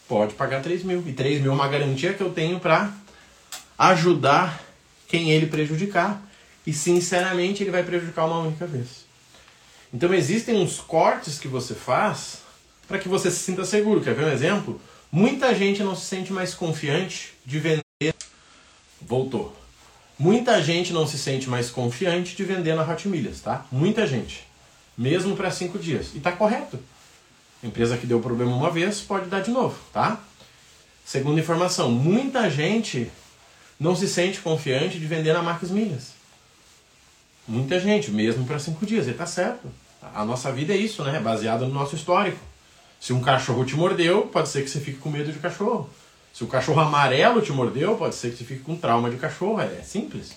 Pode 0.09 0.35
pagar 0.35 0.63
3 0.63 0.83
mil. 0.83 1.03
E 1.07 1.13
3 1.13 1.41
mil 1.41 1.53
é 1.53 1.55
uma 1.55 1.69
garantia 1.69 2.13
que 2.13 2.21
eu 2.21 2.31
tenho 2.31 2.61
para 2.61 2.93
ajudar 3.79 4.63
quem 5.09 5.31
ele 5.31 5.47
prejudicar 5.47 6.21
e 6.67 6.73
sinceramente 6.73 7.63
ele 7.63 7.71
vai 7.71 7.83
prejudicar 7.83 8.27
uma 8.27 8.41
única 8.41 8.67
vez. 8.67 9.05
Então 9.93 10.13
existem 10.13 10.57
uns 10.57 10.81
cortes 10.81 11.39
que 11.39 11.47
você 11.47 11.75
faz 11.75 12.39
para 12.89 12.99
que 12.99 13.09
você 13.09 13.31
se 13.31 13.39
sinta 13.39 13.65
seguro. 13.65 14.01
Quer 14.01 14.15
ver 14.15 14.27
um 14.27 14.33
exemplo? 14.33 14.81
Muita 15.11 15.55
gente 15.55 15.83
não 15.83 15.95
se 15.95 16.07
sente 16.07 16.33
mais 16.33 16.55
confiante 16.55 17.35
de 17.47 17.61
vender. 17.61 18.15
Voltou. 19.01 19.64
Muita 20.19 20.63
gente 20.63 20.93
não 20.93 21.07
se 21.07 21.19
sente 21.19 21.49
mais 21.49 21.71
confiante 21.71 22.37
de 22.37 22.45
vender 22.45 22.75
na 22.75 22.89
Hot 22.89 23.09
Milhas, 23.09 23.41
tá? 23.41 23.67
Muita 23.71 24.07
gente. 24.07 24.47
Mesmo 24.97 25.37
para 25.37 25.51
cinco 25.51 25.79
dias. 25.79 26.15
E 26.15 26.21
tá 26.21 26.31
correto. 26.31 26.79
Empresa 27.63 27.97
que 27.97 28.07
deu 28.07 28.21
problema 28.21 28.55
uma 28.55 28.71
vez 28.71 29.01
pode 29.01 29.29
dar 29.29 29.41
de 29.41 29.51
novo, 29.51 29.77
tá? 29.93 30.21
Segunda 31.05 31.41
informação, 31.41 31.91
muita 31.91 32.49
gente 32.49 33.11
não 33.79 33.97
se 33.97 34.07
sente 34.07 34.41
confiante 34.41 34.99
de 34.99 35.07
vender 35.07 35.33
na 35.33 35.43
Marcas 35.43 35.71
Milhas. 35.71 36.13
Muita 37.47 37.79
gente, 37.81 38.11
mesmo 38.11 38.47
para 38.47 38.59
cinco 38.59 38.87
dias, 38.87 39.07
e 39.09 39.13
tá 39.13 39.27
certo. 39.27 39.69
A 40.15 40.25
nossa 40.25 40.53
vida 40.53 40.73
é 40.73 40.77
isso, 40.77 41.03
né? 41.03 41.17
É 41.17 41.21
baseado 41.21 41.67
no 41.67 41.75
nosso 41.75 41.95
histórico. 41.97 42.39
Se 43.01 43.13
um 43.13 43.21
cachorro 43.21 43.65
te 43.65 43.75
mordeu, 43.75 44.23
pode 44.23 44.49
ser 44.49 44.63
que 44.63 44.71
você 44.71 44.81
fique 44.81 44.99
com 44.99 45.11
medo 45.11 45.31
de 45.31 45.39
cachorro. 45.39 45.91
Se 46.35 46.43
o 46.43 46.49
cachorro 46.49 46.81
amarelo 46.81 47.41
te 47.41 47.53
mordeu, 47.53 47.97
pode 47.97 48.17
ser 48.17 48.33
que 48.33 48.39
você 48.39 48.45
fique 48.45 48.65
com 48.65 48.75
trauma 48.75 49.09
de 49.09 49.17
cachorro. 49.17 49.61
É 49.61 49.83
simples. 49.85 50.35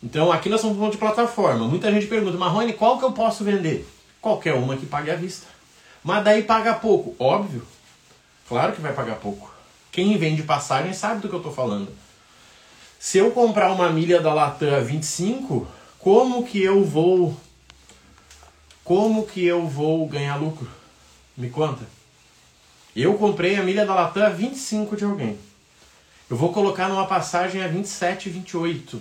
Então 0.00 0.30
aqui 0.30 0.48
nós 0.48 0.60
estamos 0.60 0.76
falando 0.76 0.92
de 0.92 0.98
plataforma. 0.98 1.66
Muita 1.66 1.90
gente 1.90 2.06
pergunta, 2.06 2.38
Marrone, 2.38 2.72
qual 2.72 3.00
que 3.00 3.04
eu 3.04 3.10
posso 3.10 3.42
vender? 3.42 3.84
Qualquer 4.20 4.54
uma 4.54 4.76
que 4.76 4.86
pague 4.86 5.10
à 5.10 5.16
vista. 5.16 5.48
Mas 6.04 6.22
daí 6.24 6.44
paga 6.44 6.74
pouco. 6.74 7.16
Óbvio. 7.18 7.66
Claro 8.48 8.74
que 8.74 8.80
vai 8.80 8.92
pagar 8.92 9.16
pouco. 9.16 9.52
Quem 9.90 10.16
vende 10.16 10.44
passagem 10.44 10.92
sabe 10.92 11.20
do 11.20 11.28
que 11.28 11.34
eu 11.34 11.40
estou 11.40 11.52
falando. 11.52 11.88
Se 12.96 13.18
eu 13.18 13.32
comprar 13.32 13.72
uma 13.72 13.90
milha 13.90 14.20
da 14.20 14.32
Latam 14.32 14.72
a 14.72 14.78
25, 14.78 15.66
como 15.98 16.44
que 16.44 16.62
eu 16.62 16.84
vou 16.84 17.36
como 18.84 19.26
que 19.26 19.44
eu 19.44 19.66
vou 19.66 20.06
ganhar 20.06 20.36
lucro? 20.36 20.68
Me 21.36 21.50
conta. 21.50 21.84
Eu 22.94 23.14
comprei 23.14 23.56
a 23.56 23.62
milha 23.62 23.86
da 23.86 23.94
Latam 23.94 24.24
a 24.24 24.28
25 24.28 24.96
de 24.96 25.04
alguém. 25.04 25.38
Eu 26.28 26.36
vou 26.36 26.52
colocar 26.52 26.88
numa 26.88 27.06
passagem 27.06 27.62
a 27.62 27.68
27, 27.68 28.28
28. 28.28 29.00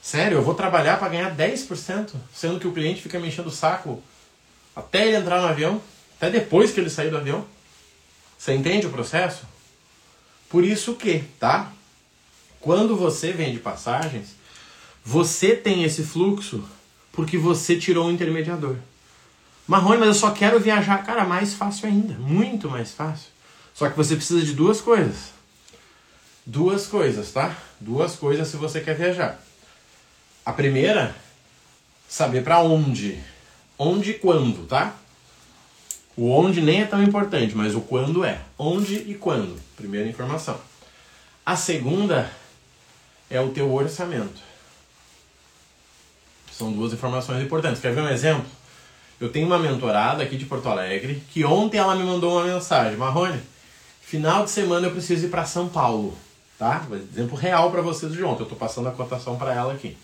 Sério, 0.00 0.38
eu 0.38 0.42
vou 0.42 0.54
trabalhar 0.54 0.98
para 0.98 1.08
ganhar 1.08 1.36
10%, 1.36 2.14
sendo 2.34 2.58
que 2.58 2.66
o 2.66 2.72
cliente 2.72 3.02
fica 3.02 3.18
me 3.20 3.28
enchendo 3.28 3.48
o 3.48 3.52
saco 3.52 4.02
até 4.74 5.06
ele 5.06 5.16
entrar 5.16 5.40
no 5.40 5.48
avião, 5.48 5.80
até 6.16 6.30
depois 6.30 6.72
que 6.72 6.80
ele 6.80 6.90
sair 6.90 7.10
do 7.10 7.16
avião. 7.16 7.46
Você 8.38 8.54
entende 8.54 8.86
o 8.86 8.90
processo? 8.90 9.46
Por 10.48 10.64
isso 10.64 10.94
que, 10.94 11.20
tá? 11.38 11.72
Quando 12.60 12.96
você 12.96 13.32
vende 13.32 13.58
passagens, 13.58 14.34
você 15.04 15.54
tem 15.54 15.84
esse 15.84 16.02
fluxo 16.02 16.64
porque 17.12 17.36
você 17.36 17.76
tirou 17.76 18.06
um 18.06 18.10
intermediador. 18.10 18.76
Marrone, 19.72 20.00
mas 20.00 20.08
eu 20.08 20.14
só 20.14 20.30
quero 20.32 20.60
viajar. 20.60 21.02
Cara, 21.02 21.24
mais 21.24 21.54
fácil 21.54 21.88
ainda. 21.88 22.12
Muito 22.14 22.68
mais 22.68 22.92
fácil. 22.92 23.30
Só 23.72 23.88
que 23.88 23.96
você 23.96 24.14
precisa 24.14 24.44
de 24.44 24.52
duas 24.52 24.82
coisas. 24.82 25.32
Duas 26.44 26.86
coisas, 26.86 27.32
tá? 27.32 27.56
Duas 27.80 28.14
coisas 28.14 28.48
se 28.48 28.58
você 28.58 28.82
quer 28.82 28.94
viajar. 28.94 29.40
A 30.44 30.52
primeira, 30.52 31.16
saber 32.06 32.44
para 32.44 32.60
onde. 32.60 33.18
Onde 33.78 34.10
e 34.10 34.18
quando, 34.18 34.66
tá? 34.66 34.94
O 36.14 36.30
onde 36.30 36.60
nem 36.60 36.82
é 36.82 36.84
tão 36.84 37.02
importante, 37.02 37.56
mas 37.56 37.74
o 37.74 37.80
quando 37.80 38.26
é. 38.26 38.42
Onde 38.58 38.96
e 38.96 39.14
quando. 39.14 39.58
Primeira 39.74 40.06
informação. 40.06 40.60
A 41.46 41.56
segunda 41.56 42.30
é 43.30 43.40
o 43.40 43.48
teu 43.48 43.72
orçamento. 43.72 44.38
São 46.52 46.70
duas 46.70 46.92
informações 46.92 47.42
importantes. 47.42 47.80
Quer 47.80 47.94
ver 47.94 48.02
um 48.02 48.10
exemplo? 48.10 48.44
Eu 49.22 49.28
tenho 49.28 49.46
uma 49.46 49.56
mentorada 49.56 50.20
aqui 50.20 50.36
de 50.36 50.46
Porto 50.46 50.68
Alegre 50.68 51.22
que 51.30 51.44
ontem 51.44 51.78
ela 51.78 51.94
me 51.94 52.02
mandou 52.02 52.32
uma 52.32 52.42
mensagem. 52.42 52.96
Marrone, 52.96 53.40
final 54.00 54.42
de 54.42 54.50
semana 54.50 54.88
eu 54.88 54.90
preciso 54.90 55.26
ir 55.26 55.28
para 55.28 55.44
São 55.44 55.68
Paulo. 55.68 56.18
Tá? 56.58 56.84
Exemplo 56.90 57.36
real 57.36 57.70
para 57.70 57.80
vocês 57.82 58.12
de 58.12 58.24
ontem. 58.24 58.40
Eu 58.40 58.46
estou 58.46 58.58
passando 58.58 58.88
a 58.88 58.90
cotação 58.90 59.38
para 59.38 59.54
ela 59.54 59.74
aqui. 59.74 59.96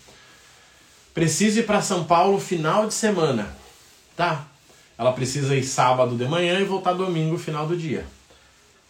Preciso 1.13 1.59
ir 1.59 1.65
para 1.65 1.81
São 1.81 2.05
Paulo 2.05 2.39
final 2.39 2.87
de 2.87 2.93
semana. 2.93 3.53
Tá? 4.15 4.45
Ela 4.97 5.11
precisa 5.11 5.53
ir 5.53 5.65
sábado 5.65 6.15
de 6.15 6.23
manhã 6.23 6.57
e 6.57 6.63
voltar 6.63 6.93
domingo 6.93 7.37
final 7.37 7.67
do 7.67 7.75
dia. 7.75 8.05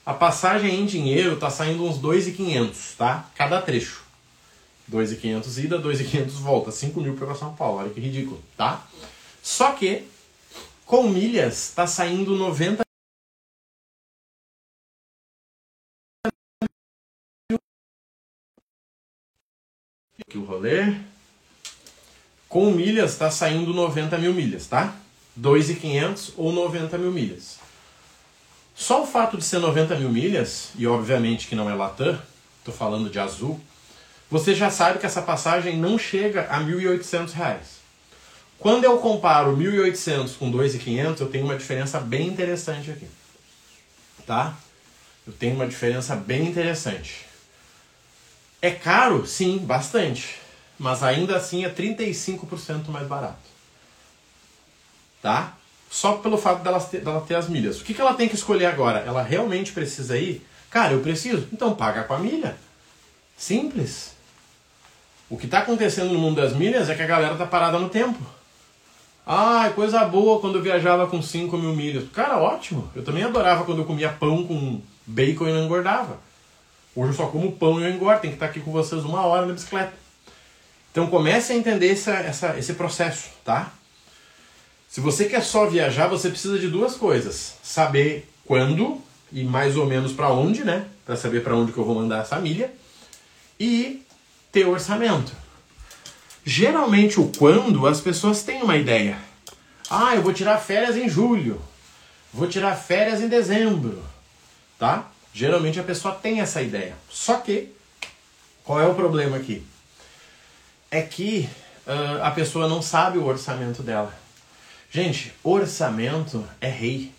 A 0.05 0.13
passagem 0.13 0.79
em 0.79 0.85
dinheiro 0.85 1.37
tá 1.37 1.49
saindo 1.49 1.83
uns 1.83 1.99
2.500, 1.99 2.73
tá? 2.99 3.25
Cada 3.33 3.59
trecho. 3.63 4.03
2.500 4.91 5.63
ida, 5.63 5.79
2.500 5.79 6.29
volta. 6.33 6.71
5 6.71 7.01
mil 7.01 7.15
para 7.15 7.33
São 7.33 7.51
Paulo. 7.55 7.79
Olha 7.79 7.89
que 7.89 7.99
ridículo, 7.99 8.39
tá? 8.55 8.83
Só 9.41 9.71
que 9.71 10.03
com 10.89 11.03
milhas 11.03 11.71
tá 11.75 11.85
saindo 11.85 12.35
90 12.35 12.81
aqui 20.19 20.37
o 20.39 20.43
rolê. 20.43 20.95
Com 22.47 22.71
milhas 22.71 23.11
está 23.11 23.29
saindo 23.29 23.71
90 23.71 24.17
mil 24.17 24.33
milhas, 24.33 24.65
tá? 24.65 24.95
2.500 25.39 26.33
ou 26.35 26.51
90 26.51 26.97
mil 26.97 27.11
milhas. 27.11 27.59
Só 28.73 29.03
o 29.03 29.05
fato 29.05 29.37
de 29.37 29.43
ser 29.43 29.59
90 29.59 29.95
mil 29.95 30.09
milhas, 30.09 30.71
e 30.75 30.87
obviamente 30.87 31.47
que 31.47 31.55
não 31.55 31.69
é 31.69 31.75
Latam, 31.75 32.19
estou 32.57 32.73
falando 32.73 33.11
de 33.11 33.19
azul, 33.19 33.61
você 34.27 34.55
já 34.55 34.71
sabe 34.71 34.97
que 34.97 35.05
essa 35.05 35.21
passagem 35.21 35.77
não 35.77 35.99
chega 35.99 36.47
a 36.49 36.59
1.800 36.59 37.31
reais. 37.33 37.78
Quando 38.59 38.83
eu 38.83 38.97
comparo 38.97 39.55
1.800 39.55 40.37
com 40.37 40.51
2.500, 40.51 41.21
eu 41.21 41.29
tenho 41.29 41.45
uma 41.45 41.57
diferença 41.57 41.99
bem 41.99 42.27
interessante 42.27 42.91
aqui. 42.91 43.07
Tá? 44.25 44.55
Eu 45.25 45.33
tenho 45.33 45.55
uma 45.55 45.67
diferença 45.67 46.15
bem 46.15 46.47
interessante. 46.47 47.25
É 48.61 48.71
caro? 48.71 49.25
Sim, 49.25 49.59
bastante. 49.59 50.35
Mas 50.77 51.03
ainda 51.03 51.37
assim 51.37 51.65
é 51.65 51.69
35% 51.69 52.89
mais 52.89 53.07
barato 53.07 53.49
tá? 55.21 55.53
Só 55.89 56.13
pelo 56.13 56.37
fato 56.37 56.63
dela 56.63 56.79
ter, 56.79 57.01
dela 57.01 57.21
ter 57.21 57.35
as 57.35 57.49
milhas. 57.49 57.81
O 57.81 57.83
que, 57.83 57.93
que 57.93 58.01
ela 58.01 58.13
tem 58.13 58.29
que 58.29 58.35
escolher 58.35 58.65
agora? 58.65 58.99
Ela 58.99 59.23
realmente 59.23 59.71
precisa 59.71 60.17
ir? 60.17 60.45
Cara, 60.69 60.93
eu 60.93 61.01
preciso. 61.01 61.47
Então 61.51 61.75
paga 61.75 62.03
com 62.03 62.13
a 62.13 62.19
milha. 62.19 62.55
Simples. 63.35 64.13
O 65.29 65.37
que 65.37 65.45
está 65.45 65.59
acontecendo 65.59 66.11
no 66.13 66.19
mundo 66.19 66.41
das 66.41 66.53
milhas 66.53 66.89
é 66.89 66.95
que 66.95 67.01
a 67.01 67.07
galera 67.07 67.35
tá 67.35 67.45
parada 67.45 67.79
no 67.79 67.89
tempo. 67.89 68.19
Ah, 69.31 69.71
coisa 69.75 70.03
boa 70.05 70.39
quando 70.39 70.55
eu 70.55 70.63
viajava 70.63 71.05
com 71.05 71.21
5 71.21 71.55
mil 71.55 71.75
milhas. 71.75 72.09
Cara, 72.11 72.39
ótimo. 72.39 72.89
Eu 72.95 73.03
também 73.03 73.23
adorava 73.23 73.63
quando 73.63 73.77
eu 73.77 73.85
comia 73.85 74.09
pão 74.09 74.43
com 74.43 74.81
bacon 75.05 75.47
e 75.47 75.53
não 75.53 75.65
engordava. 75.65 76.17
Hoje 76.95 77.11
eu 77.11 77.13
só 77.13 77.27
como 77.27 77.51
pão 77.51 77.79
e 77.79 77.83
eu 77.83 77.91
engordo. 77.91 78.21
Tem 78.21 78.31
que 78.31 78.37
estar 78.37 78.47
aqui 78.47 78.59
com 78.59 78.71
vocês 78.71 79.03
uma 79.05 79.23
hora 79.23 79.45
na 79.45 79.53
bicicleta. 79.53 79.93
Então 80.91 81.05
comece 81.11 81.53
a 81.53 81.55
entender 81.55 81.91
essa, 81.91 82.13
essa, 82.13 82.57
esse 82.57 82.73
processo, 82.73 83.29
tá? 83.45 83.71
Se 84.89 84.99
você 84.99 85.25
quer 85.25 85.43
só 85.43 85.67
viajar, 85.67 86.07
você 86.07 86.31
precisa 86.31 86.57
de 86.57 86.67
duas 86.67 86.95
coisas: 86.95 87.59
saber 87.61 88.27
quando 88.45 88.99
e 89.31 89.43
mais 89.43 89.77
ou 89.77 89.85
menos 89.85 90.11
para 90.11 90.31
onde, 90.31 90.63
né? 90.63 90.87
Para 91.05 91.15
saber 91.15 91.43
para 91.43 91.55
onde 91.55 91.71
que 91.71 91.77
eu 91.77 91.85
vou 91.85 91.93
mandar 91.93 92.23
essa 92.23 92.39
milha 92.39 92.73
e 93.59 94.03
ter 94.51 94.65
orçamento. 94.65 95.31
Geralmente 96.51 97.19
o 97.19 97.31
quando 97.37 97.85
as 97.85 98.01
pessoas 98.01 98.41
têm 98.41 98.63
uma 98.63 98.75
ideia. 98.75 99.19
Ah, 99.87 100.15
eu 100.15 100.23
vou 100.23 100.33
tirar 100.33 100.57
férias 100.57 100.97
em 100.97 101.07
julho. 101.07 101.61
Vou 102.33 102.47
tirar 102.47 102.75
férias 102.75 103.21
em 103.21 103.27
dezembro, 103.27 104.03
tá? 104.79 105.11
Geralmente 105.31 105.79
a 105.79 105.83
pessoa 105.83 106.15
tem 106.15 106.41
essa 106.41 106.59
ideia. 106.59 106.95
Só 107.07 107.35
que 107.37 107.71
qual 108.63 108.81
é 108.81 108.87
o 108.87 108.95
problema 108.95 109.37
aqui? 109.37 109.63
É 110.89 111.03
que 111.03 111.47
uh, 111.85 112.23
a 112.23 112.31
pessoa 112.31 112.67
não 112.67 112.81
sabe 112.81 113.19
o 113.19 113.27
orçamento 113.27 113.83
dela. 113.83 114.11
Gente, 114.89 115.31
orçamento 115.43 116.43
é 116.59 116.67
rei. 116.67 117.13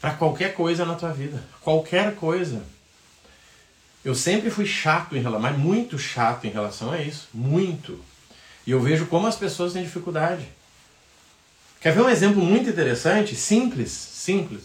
Para 0.00 0.14
qualquer 0.14 0.54
coisa 0.54 0.84
na 0.84 0.94
tua 0.94 1.12
vida. 1.12 1.42
Qualquer 1.60 2.14
coisa. 2.14 2.62
Eu 4.04 4.14
sempre 4.14 4.48
fui 4.48 4.64
chato 4.64 5.16
em 5.16 5.20
relação, 5.20 5.40
mas 5.40 5.58
muito 5.58 5.98
chato 5.98 6.46
em 6.46 6.50
relação 6.50 6.92
a 6.92 7.02
isso. 7.02 7.28
Muito. 7.34 8.11
E 8.66 8.70
eu 8.70 8.80
vejo 8.80 9.06
como 9.06 9.26
as 9.26 9.36
pessoas 9.36 9.72
têm 9.72 9.82
dificuldade. 9.82 10.46
Quer 11.80 11.92
ver 11.94 12.02
um 12.02 12.08
exemplo 12.08 12.42
muito 12.42 12.70
interessante? 12.70 13.34
Simples, 13.34 13.90
simples. 13.90 14.62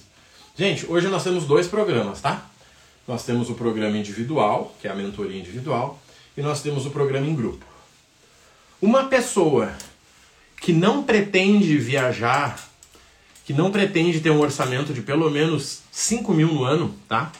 Gente, 0.56 0.86
hoje 0.88 1.08
nós 1.08 1.24
temos 1.24 1.46
dois 1.46 1.68
programas, 1.68 2.22
tá? 2.22 2.46
Nós 3.08 3.24
temos 3.24 3.50
o 3.50 3.56
programa 3.56 3.98
individual, 3.98 4.76
que 4.80 4.88
é 4.88 4.92
a 4.92 4.96
mentoria 4.96 5.40
individual, 5.40 6.00
e 6.36 6.42
nós 6.42 6.62
temos 6.62 6.86
o 6.86 6.92
programa 6.92 7.26
em 7.26 7.36
grupo. 7.36 7.66
Uma 8.82 9.06
pessoa 9.06 9.74
que 10.62 10.72
não 10.72 11.04
pretende 11.04 11.78
viajar, 11.78 12.60
que 13.46 13.54
não 13.54 13.72
pretende 13.72 14.20
ter 14.20 14.30
um 14.30 14.40
orçamento 14.40 14.94
de 14.94 15.02
pelo 15.02 15.30
menos 15.30 15.82
5 15.92 16.34
mil 16.34 16.54
no 16.54 16.64
ano, 16.64 16.94
tá? 17.08 17.32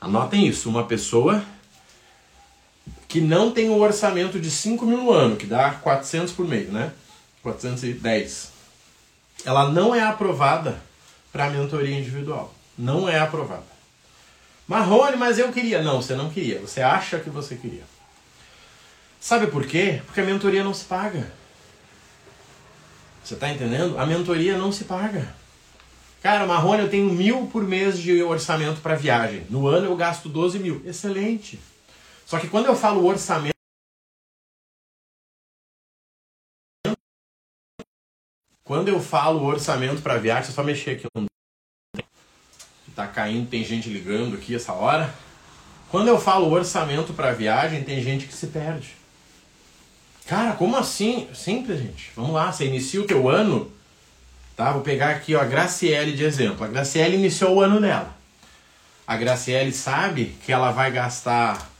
Anotem 0.00 0.46
isso, 0.46 0.68
uma 0.68 0.84
pessoa 0.84 1.42
que 3.14 3.20
não 3.20 3.52
tem 3.52 3.70
um 3.70 3.80
orçamento 3.80 4.40
de 4.40 4.50
5 4.50 4.84
mil 4.84 4.96
no 4.96 5.12
ano, 5.12 5.36
que 5.36 5.46
dá 5.46 5.70
400 5.70 6.34
por 6.34 6.48
mês, 6.48 6.68
né? 6.68 6.92
410. 7.44 8.50
Ela 9.44 9.70
não 9.70 9.94
é 9.94 10.02
aprovada 10.02 10.82
para 11.32 11.48
mentoria 11.48 11.96
individual. 11.96 12.52
Não 12.76 13.08
é 13.08 13.20
aprovada. 13.20 13.62
Marrone, 14.66 15.16
mas 15.16 15.38
eu 15.38 15.52
queria. 15.52 15.80
Não, 15.80 16.02
você 16.02 16.16
não 16.16 16.28
queria. 16.28 16.58
Você 16.58 16.82
acha 16.82 17.20
que 17.20 17.30
você 17.30 17.54
queria. 17.54 17.84
Sabe 19.20 19.46
por 19.46 19.64
quê? 19.64 20.02
Porque 20.06 20.20
a 20.20 20.24
mentoria 20.24 20.64
não 20.64 20.74
se 20.74 20.84
paga. 20.84 21.30
Você 23.22 23.34
está 23.34 23.48
entendendo? 23.48 23.96
A 23.96 24.04
mentoria 24.04 24.58
não 24.58 24.72
se 24.72 24.86
paga. 24.86 25.32
Cara, 26.20 26.44
Marrone, 26.48 26.82
eu 26.82 26.90
tenho 26.90 27.12
mil 27.12 27.46
por 27.46 27.62
mês 27.62 27.96
de 27.96 28.24
orçamento 28.24 28.80
para 28.80 28.96
viagem. 28.96 29.46
No 29.48 29.68
ano 29.68 29.86
eu 29.86 29.94
gasto 29.94 30.28
12 30.28 30.58
mil. 30.58 30.82
Excelente. 30.84 31.60
Só 32.26 32.38
que 32.38 32.48
quando 32.48 32.66
eu 32.66 32.76
falo 32.76 33.04
orçamento. 33.04 33.54
Quando 38.64 38.88
eu 38.88 38.98
falo 38.98 39.44
orçamento 39.44 40.00
para 40.00 40.16
viagem, 40.16 40.50
é 40.50 40.54
só 40.54 40.62
mexer 40.62 40.92
aqui. 40.92 41.06
Tá 42.94 43.06
caindo, 43.06 43.50
tem 43.50 43.64
gente 43.64 43.90
ligando 43.90 44.36
aqui 44.36 44.54
essa 44.54 44.72
hora. 44.72 45.14
Quando 45.90 46.08
eu 46.08 46.18
falo 46.18 46.50
orçamento 46.50 47.12
para 47.12 47.32
viagem, 47.32 47.84
tem 47.84 48.02
gente 48.02 48.26
que 48.26 48.34
se 48.34 48.46
perde. 48.46 48.96
Cara, 50.26 50.54
como 50.54 50.76
assim? 50.76 51.28
Simples, 51.34 51.80
gente. 51.80 52.10
Vamos 52.16 52.32
lá, 52.32 52.50
você 52.50 52.66
inicia 52.66 53.00
o 53.00 53.06
teu 53.06 53.28
ano, 53.28 53.70
tá? 54.56 54.72
Vou 54.72 54.80
pegar 54.80 55.10
aqui 55.10 55.34
ó, 55.34 55.40
a 55.40 55.44
Graciele 55.44 56.12
de 56.12 56.24
exemplo. 56.24 56.64
A 56.64 56.68
Graciele 56.68 57.16
iniciou 57.16 57.56
o 57.56 57.60
ano 57.60 57.80
dela. 57.80 58.16
A 59.06 59.16
Graciele 59.16 59.72
sabe 59.72 60.36
que 60.44 60.50
ela 60.50 60.70
vai 60.70 60.90
gastar 60.90 61.70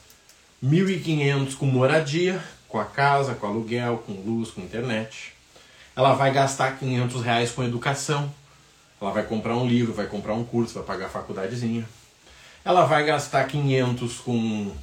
1.500 0.64 1.56
com 1.56 1.66
moradia, 1.66 2.42
com 2.68 2.80
a 2.80 2.86
casa, 2.86 3.34
com 3.34 3.46
aluguel, 3.46 4.02
com 4.06 4.12
luz, 4.12 4.50
com 4.50 4.62
internet. 4.62 5.34
Ela 5.94 6.14
vai 6.14 6.32
gastar 6.32 6.78
500 6.78 7.22
reais 7.22 7.50
com 7.50 7.62
educação. 7.62 8.32
Ela 8.98 9.10
vai 9.10 9.24
comprar 9.24 9.54
um 9.58 9.68
livro, 9.68 9.92
vai 9.92 10.06
comprar 10.06 10.32
um 10.32 10.42
curso, 10.42 10.72
vai 10.72 10.82
pagar 10.82 11.06
a 11.06 11.10
faculdadezinha. 11.10 11.86
Ela 12.64 12.86
vai 12.86 13.04
gastar 13.04 13.44
500 13.44 14.20
com 14.20 14.74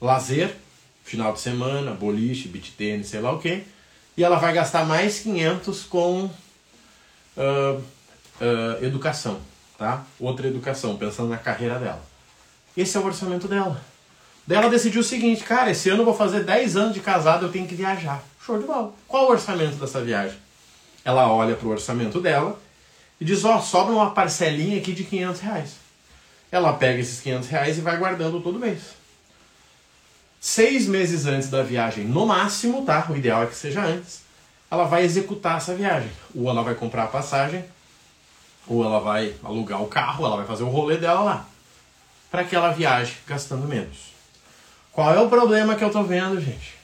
lazer, 0.00 0.56
final 1.04 1.34
de 1.34 1.40
semana, 1.40 1.92
boliche, 1.92 2.48
beat 2.48 2.70
tênis, 2.70 3.08
sei 3.08 3.20
lá 3.20 3.32
o 3.32 3.38
que. 3.38 3.64
E 4.16 4.24
ela 4.24 4.38
vai 4.38 4.54
gastar 4.54 4.86
mais 4.86 5.20
500 5.20 5.84
com 5.84 6.24
uh, 6.24 6.30
uh, 7.36 7.82
educação, 8.82 9.38
tá? 9.76 10.06
Outra 10.18 10.48
educação, 10.48 10.96
pensando 10.96 11.28
na 11.28 11.36
carreira 11.36 11.78
dela. 11.78 12.02
Esse 12.74 12.96
é 12.96 13.00
o 13.00 13.04
orçamento 13.04 13.46
dela. 13.46 13.84
Daí 14.46 14.58
ela 14.58 14.70
decidiu 14.70 15.00
o 15.00 15.04
seguinte, 15.04 15.42
cara, 15.42 15.70
esse 15.70 15.88
ano 15.90 16.02
eu 16.02 16.04
vou 16.04 16.14
fazer 16.14 16.44
10 16.44 16.76
anos 16.76 16.94
de 16.94 17.00
casado, 17.00 17.46
eu 17.46 17.52
tenho 17.52 17.66
que 17.66 17.74
viajar. 17.74 18.22
Show 18.44 18.58
de 18.58 18.64
bola. 18.64 18.92
Qual 19.08 19.26
o 19.26 19.30
orçamento 19.30 19.76
dessa 19.76 20.00
viagem? 20.00 20.46
ela 21.06 21.32
olha 21.32 21.54
para 21.54 21.68
o 21.68 21.70
orçamento 21.70 22.20
dela 22.20 22.58
e 23.20 23.24
diz: 23.24 23.44
Ó, 23.44 23.56
oh, 23.56 23.62
sobra 23.62 23.94
uma 23.94 24.10
parcelinha 24.10 24.76
aqui 24.76 24.92
de 24.92 25.04
500 25.04 25.40
reais. 25.40 25.76
Ela 26.50 26.72
pega 26.72 26.98
esses 26.98 27.20
500 27.20 27.48
reais 27.48 27.78
e 27.78 27.80
vai 27.80 27.96
guardando 27.96 28.40
todo 28.40 28.58
mês. 28.58 28.80
Seis 30.40 30.86
meses 30.88 31.24
antes 31.26 31.48
da 31.48 31.62
viagem, 31.62 32.04
no 32.04 32.26
máximo, 32.26 32.84
tá? 32.84 33.06
O 33.08 33.16
ideal 33.16 33.44
é 33.44 33.46
que 33.46 33.54
seja 33.54 33.84
antes. 33.84 34.22
Ela 34.68 34.84
vai 34.84 35.04
executar 35.04 35.58
essa 35.58 35.74
viagem. 35.74 36.10
Ou 36.34 36.50
ela 36.50 36.62
vai 36.62 36.74
comprar 36.74 37.04
a 37.04 37.08
passagem, 37.08 37.64
ou 38.66 38.84
ela 38.84 38.98
vai 38.98 39.34
alugar 39.44 39.80
o 39.80 39.86
carro, 39.86 40.26
ela 40.26 40.36
vai 40.36 40.46
fazer 40.46 40.64
o 40.64 40.68
rolê 40.68 40.96
dela 40.96 41.20
lá. 41.20 41.48
Para 42.30 42.42
que 42.42 42.56
ela 42.56 42.72
viaje 42.72 43.16
gastando 43.26 43.68
menos. 43.68 44.15
Qual 44.96 45.12
é 45.12 45.20
o 45.20 45.28
problema 45.28 45.74
que 45.74 45.84
eu 45.84 45.90
tô 45.90 46.02
vendo, 46.02 46.40
gente? 46.40 46.74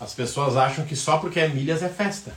As 0.00 0.12
pessoas 0.12 0.56
acham 0.56 0.84
que 0.84 0.96
só 0.96 1.18
porque 1.18 1.38
é 1.38 1.46
milhas 1.46 1.84
é 1.84 1.88
festa. 1.88 2.34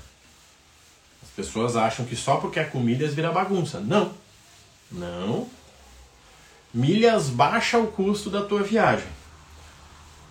As 1.23 1.29
pessoas 1.29 1.75
acham 1.75 2.05
que 2.05 2.15
só 2.15 2.35
porque 2.35 2.59
é 2.59 2.63
com 2.63 2.79
milhas 2.79 3.15
vira 3.15 3.31
bagunça. 3.31 3.79
Não. 3.79 4.13
Não. 4.91 5.47
Milhas 6.71 7.29
baixa 7.29 7.79
o 7.79 7.87
custo 7.87 8.29
da 8.29 8.43
tua 8.43 8.61
viagem. 8.61 9.07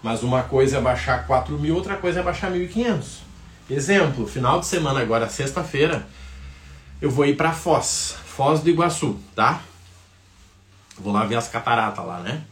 Mas 0.05 0.23
uma 0.23 0.45
coisa 0.45 0.77
é 0.77 0.81
baixar 0.81 1.27
4 1.27 1.59
mil, 1.59 1.75
outra 1.75 1.97
coisa 1.97 2.21
é 2.21 2.23
baixar 2.23 2.53
1.500. 2.53 3.23
Exemplo, 3.69 4.25
final 4.25 4.61
de 4.61 4.67
semana 4.67 5.01
agora, 5.01 5.29
sexta-feira, 5.29 6.07
eu 7.03 7.11
vou 7.11 7.27
ir 7.27 7.37
para 7.37 7.53
Foz, 7.53 8.15
Foz 8.25 8.61
do 8.61 8.71
Iguaçu, 8.71 9.19
tá? 9.35 9.63
Vou 10.97 11.13
lá 11.13 11.25
ver 11.25 11.35
as 11.35 11.49
cataratas 11.49 12.07
lá, 12.07 12.21
né? 12.21 12.45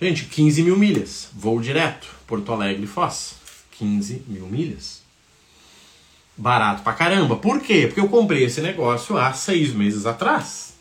Gente, 0.00 0.26
15 0.26 0.62
mil 0.62 0.76
milhas, 0.76 1.28
voo 1.32 1.60
direto, 1.60 2.06
Porto 2.26 2.52
Alegre, 2.52 2.86
Foz. 2.86 3.34
15 3.72 4.24
mil 4.26 4.46
milhas. 4.46 5.02
Barato 6.36 6.82
pra 6.82 6.92
caramba. 6.92 7.36
Por 7.36 7.60
quê? 7.60 7.86
Porque 7.86 8.00
eu 8.00 8.08
comprei 8.08 8.44
esse 8.44 8.60
negócio 8.60 9.16
há 9.16 9.32
seis 9.32 9.72
meses 9.72 10.06
atrás. 10.06 10.74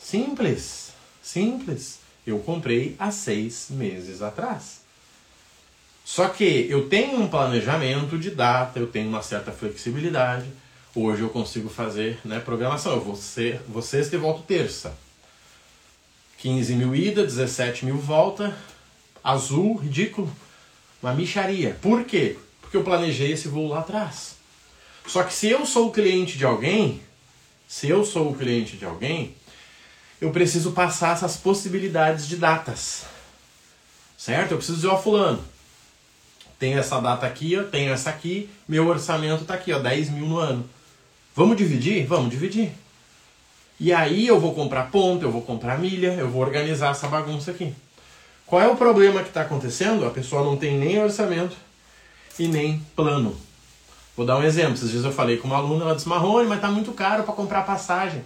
Simples. 0.00 0.92
Simples. 1.20 1.98
Eu 2.24 2.38
comprei 2.38 2.94
há 2.98 3.10
seis 3.10 3.66
meses 3.70 4.22
atrás. 4.22 4.82
Só 6.04 6.28
que 6.28 6.66
eu 6.70 6.88
tenho 6.88 7.20
um 7.20 7.28
planejamento 7.28 8.18
de 8.18 8.30
data, 8.30 8.78
eu 8.78 8.86
tenho 8.86 9.08
uma 9.08 9.22
certa 9.22 9.52
flexibilidade. 9.52 10.46
Hoje 10.94 11.22
eu 11.22 11.28
consigo 11.28 11.68
fazer 11.68 12.18
né, 12.24 12.38
programação. 12.38 12.92
Eu 12.92 13.00
vou, 13.00 13.16
ser, 13.16 13.60
vou 13.68 13.82
sexta 13.82 14.16
terça. 14.46 14.96
15 16.38 16.74
mil 16.74 16.94
ida, 16.94 17.24
17 17.24 17.84
mil 17.84 17.98
volta. 17.98 18.56
Azul, 19.22 19.76
ridículo. 19.76 20.30
Uma 21.02 21.12
micharia. 21.12 21.76
Por 21.82 22.04
quê? 22.04 22.36
Porque 22.60 22.76
eu 22.76 22.84
planejei 22.84 23.32
esse 23.32 23.48
voo 23.48 23.68
lá 23.68 23.80
atrás. 23.80 24.36
Só 25.06 25.22
que 25.22 25.32
se 25.32 25.48
eu 25.48 25.66
sou 25.66 25.88
o 25.88 25.92
cliente 25.92 26.38
de 26.38 26.44
alguém, 26.44 27.00
se 27.66 27.88
eu 27.88 28.04
sou 28.04 28.30
o 28.30 28.36
cliente 28.36 28.76
de 28.76 28.84
alguém, 28.84 29.34
eu 30.20 30.30
preciso 30.30 30.72
passar 30.72 31.14
essas 31.14 31.36
possibilidades 31.36 32.26
de 32.26 32.36
datas. 32.36 33.04
Certo? 34.16 34.52
Eu 34.52 34.56
preciso 34.58 34.78
dizer, 34.78 34.88
ó, 34.88 35.00
fulano, 35.00 35.42
tenho 36.58 36.78
essa 36.78 37.00
data 37.00 37.26
aqui, 37.26 37.56
ó, 37.56 37.64
tenho 37.64 37.92
essa 37.92 38.10
aqui, 38.10 38.50
meu 38.66 38.86
orçamento 38.86 39.44
tá 39.44 39.54
aqui, 39.54 39.72
ó, 39.72 39.78
10 39.78 40.10
mil 40.10 40.26
no 40.26 40.38
ano. 40.38 40.68
Vamos 41.34 41.56
dividir? 41.56 42.04
Vamos 42.06 42.30
dividir. 42.30 42.72
E 43.80 43.92
aí 43.92 44.26
eu 44.26 44.40
vou 44.40 44.54
comprar 44.54 44.90
ponto, 44.90 45.24
eu 45.24 45.30
vou 45.30 45.42
comprar 45.42 45.78
milha, 45.78 46.12
eu 46.14 46.28
vou 46.28 46.42
organizar 46.42 46.90
essa 46.90 47.06
bagunça 47.06 47.52
aqui. 47.52 47.72
Qual 48.44 48.60
é 48.60 48.66
o 48.66 48.76
problema 48.76 49.22
que 49.22 49.28
está 49.28 49.42
acontecendo? 49.42 50.06
A 50.06 50.10
pessoa 50.10 50.42
não 50.42 50.56
tem 50.56 50.78
nem 50.78 51.00
orçamento 51.00 51.56
e 52.38 52.48
nem 52.48 52.80
plano. 52.96 53.36
Vou 54.16 54.26
dar 54.26 54.36
um 54.36 54.42
exemplo. 54.42 54.74
Esses 54.74 54.90
dias 54.90 55.04
eu 55.04 55.12
falei 55.12 55.36
com 55.36 55.46
uma 55.46 55.58
aluna, 55.58 55.84
ela 55.84 55.94
disse, 55.94 56.08
Marrone, 56.08 56.48
mas 56.48 56.58
está 56.58 56.70
muito 56.70 56.92
caro 56.92 57.22
para 57.22 57.34
comprar 57.34 57.62
passagem. 57.62 58.24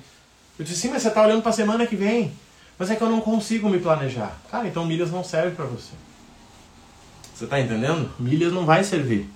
Eu 0.59 0.65
disse, 0.65 0.81
sim, 0.81 0.89
mas 0.89 1.03
você 1.03 1.09
está 1.09 1.23
olhando 1.23 1.43
para 1.43 1.51
a 1.51 1.55
semana 1.55 1.87
que 1.87 1.97
vem. 1.97 2.33
Mas 2.79 2.91
é 2.91 2.97
que 2.97 3.03
eu 3.03 3.11
não 3.11 3.21
consigo 3.21 3.69
me 3.69 3.79
planejar. 3.79 4.35
Cara, 4.51 4.67
então 4.67 4.87
milhas 4.87 5.11
não 5.11 5.23
serve 5.23 5.55
para 5.55 5.67
você. 5.67 5.93
Você 7.35 7.45
está 7.45 7.61
entendendo? 7.61 8.11
Milhas 8.19 8.53
não 8.53 8.65
vai 8.65 8.85
servir 8.85 9.29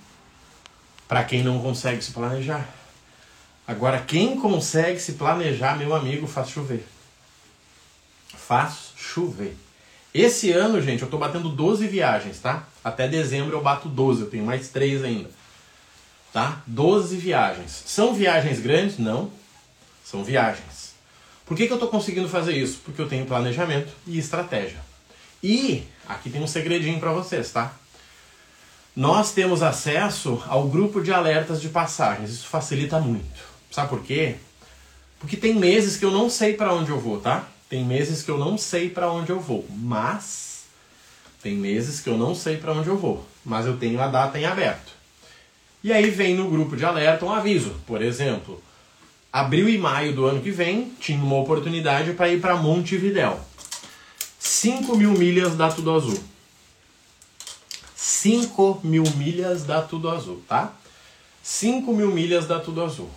para 1.08 1.24
quem 1.24 1.42
não 1.42 1.60
consegue 1.60 2.02
se 2.02 2.12
planejar. 2.12 2.66
Agora, 3.66 4.00
quem 4.00 4.38
consegue 4.38 5.00
se 5.00 5.14
planejar, 5.14 5.76
meu 5.76 5.94
amigo, 5.94 6.26
faz 6.26 6.50
chover. 6.50 6.86
Faz 8.28 8.92
chover. 8.96 9.56
Esse 10.14 10.52
ano, 10.52 10.80
gente, 10.80 11.02
eu 11.02 11.10
tô 11.10 11.18
batendo 11.18 11.48
12 11.48 11.86
viagens, 11.88 12.38
tá? 12.38 12.64
Até 12.82 13.08
dezembro 13.08 13.56
eu 13.56 13.60
bato 13.60 13.88
12, 13.88 14.22
eu 14.22 14.30
tenho 14.30 14.44
mais 14.44 14.68
3 14.68 15.04
ainda. 15.04 15.30
Tá? 16.32 16.62
12 16.66 17.16
viagens. 17.16 17.82
São 17.86 18.14
viagens 18.14 18.60
grandes? 18.60 18.98
Não. 18.98 19.30
São 20.04 20.22
viagens. 20.22 20.94
Por 21.44 21.56
que, 21.56 21.66
que 21.66 21.72
eu 21.72 21.78
tô 21.78 21.88
conseguindo 21.88 22.28
fazer 22.28 22.52
isso? 22.56 22.80
Porque 22.84 23.00
eu 23.00 23.08
tenho 23.08 23.26
planejamento 23.26 23.92
e 24.06 24.18
estratégia. 24.18 24.78
E 25.42 25.84
aqui 26.08 26.30
tem 26.30 26.42
um 26.42 26.46
segredinho 26.46 27.00
para 27.00 27.12
vocês, 27.12 27.50
tá? 27.50 27.72
Nós 28.94 29.32
temos 29.32 29.62
acesso 29.62 30.42
ao 30.46 30.68
grupo 30.68 31.02
de 31.02 31.12
alertas 31.12 31.60
de 31.60 31.68
passagens. 31.68 32.30
Isso 32.30 32.46
facilita 32.46 32.98
muito. 32.98 33.55
Sabe 33.76 33.90
por 33.90 34.00
quê? 34.00 34.36
Porque 35.20 35.36
tem 35.36 35.54
meses 35.54 35.98
que 35.98 36.04
eu 36.06 36.10
não 36.10 36.30
sei 36.30 36.54
para 36.54 36.72
onde 36.72 36.88
eu 36.88 36.98
vou, 36.98 37.20
tá? 37.20 37.46
Tem 37.68 37.84
meses 37.84 38.22
que 38.22 38.30
eu 38.30 38.38
não 38.38 38.56
sei 38.56 38.88
para 38.88 39.12
onde 39.12 39.28
eu 39.28 39.38
vou, 39.38 39.66
mas 39.68 40.64
tem 41.42 41.54
meses 41.54 42.00
que 42.00 42.08
eu 42.08 42.16
não 42.16 42.34
sei 42.34 42.56
para 42.56 42.72
onde 42.72 42.88
eu 42.88 42.96
vou, 42.96 43.22
mas 43.44 43.66
eu 43.66 43.76
tenho 43.76 44.00
a 44.00 44.08
data 44.08 44.38
em 44.38 44.46
aberto. 44.46 44.92
E 45.84 45.92
aí 45.92 46.08
vem 46.08 46.34
no 46.34 46.48
grupo 46.48 46.74
de 46.74 46.86
alerta 46.86 47.26
um 47.26 47.30
aviso, 47.30 47.74
por 47.86 48.00
exemplo, 48.00 48.62
abril 49.30 49.68
e 49.68 49.76
maio 49.76 50.14
do 50.14 50.24
ano 50.24 50.40
que 50.40 50.50
vem 50.50 50.94
tinha 50.98 51.22
uma 51.22 51.36
oportunidade 51.36 52.14
para 52.14 52.30
ir 52.30 52.40
para 52.40 52.56
Montevidéu. 52.56 53.38
5 54.38 54.96
mil 54.96 55.12
milhas 55.12 55.54
dá 55.54 55.68
tudo 55.68 55.92
azul. 55.92 56.18
5 57.94 58.80
mil 58.82 59.04
milhas 59.18 59.64
dá 59.64 59.82
tudo 59.82 60.08
azul, 60.08 60.42
tá? 60.48 60.72
5 61.42 61.92
mil 61.92 62.10
milhas 62.10 62.46
dá 62.46 62.58
tudo 62.58 62.82
azul. 62.82 63.10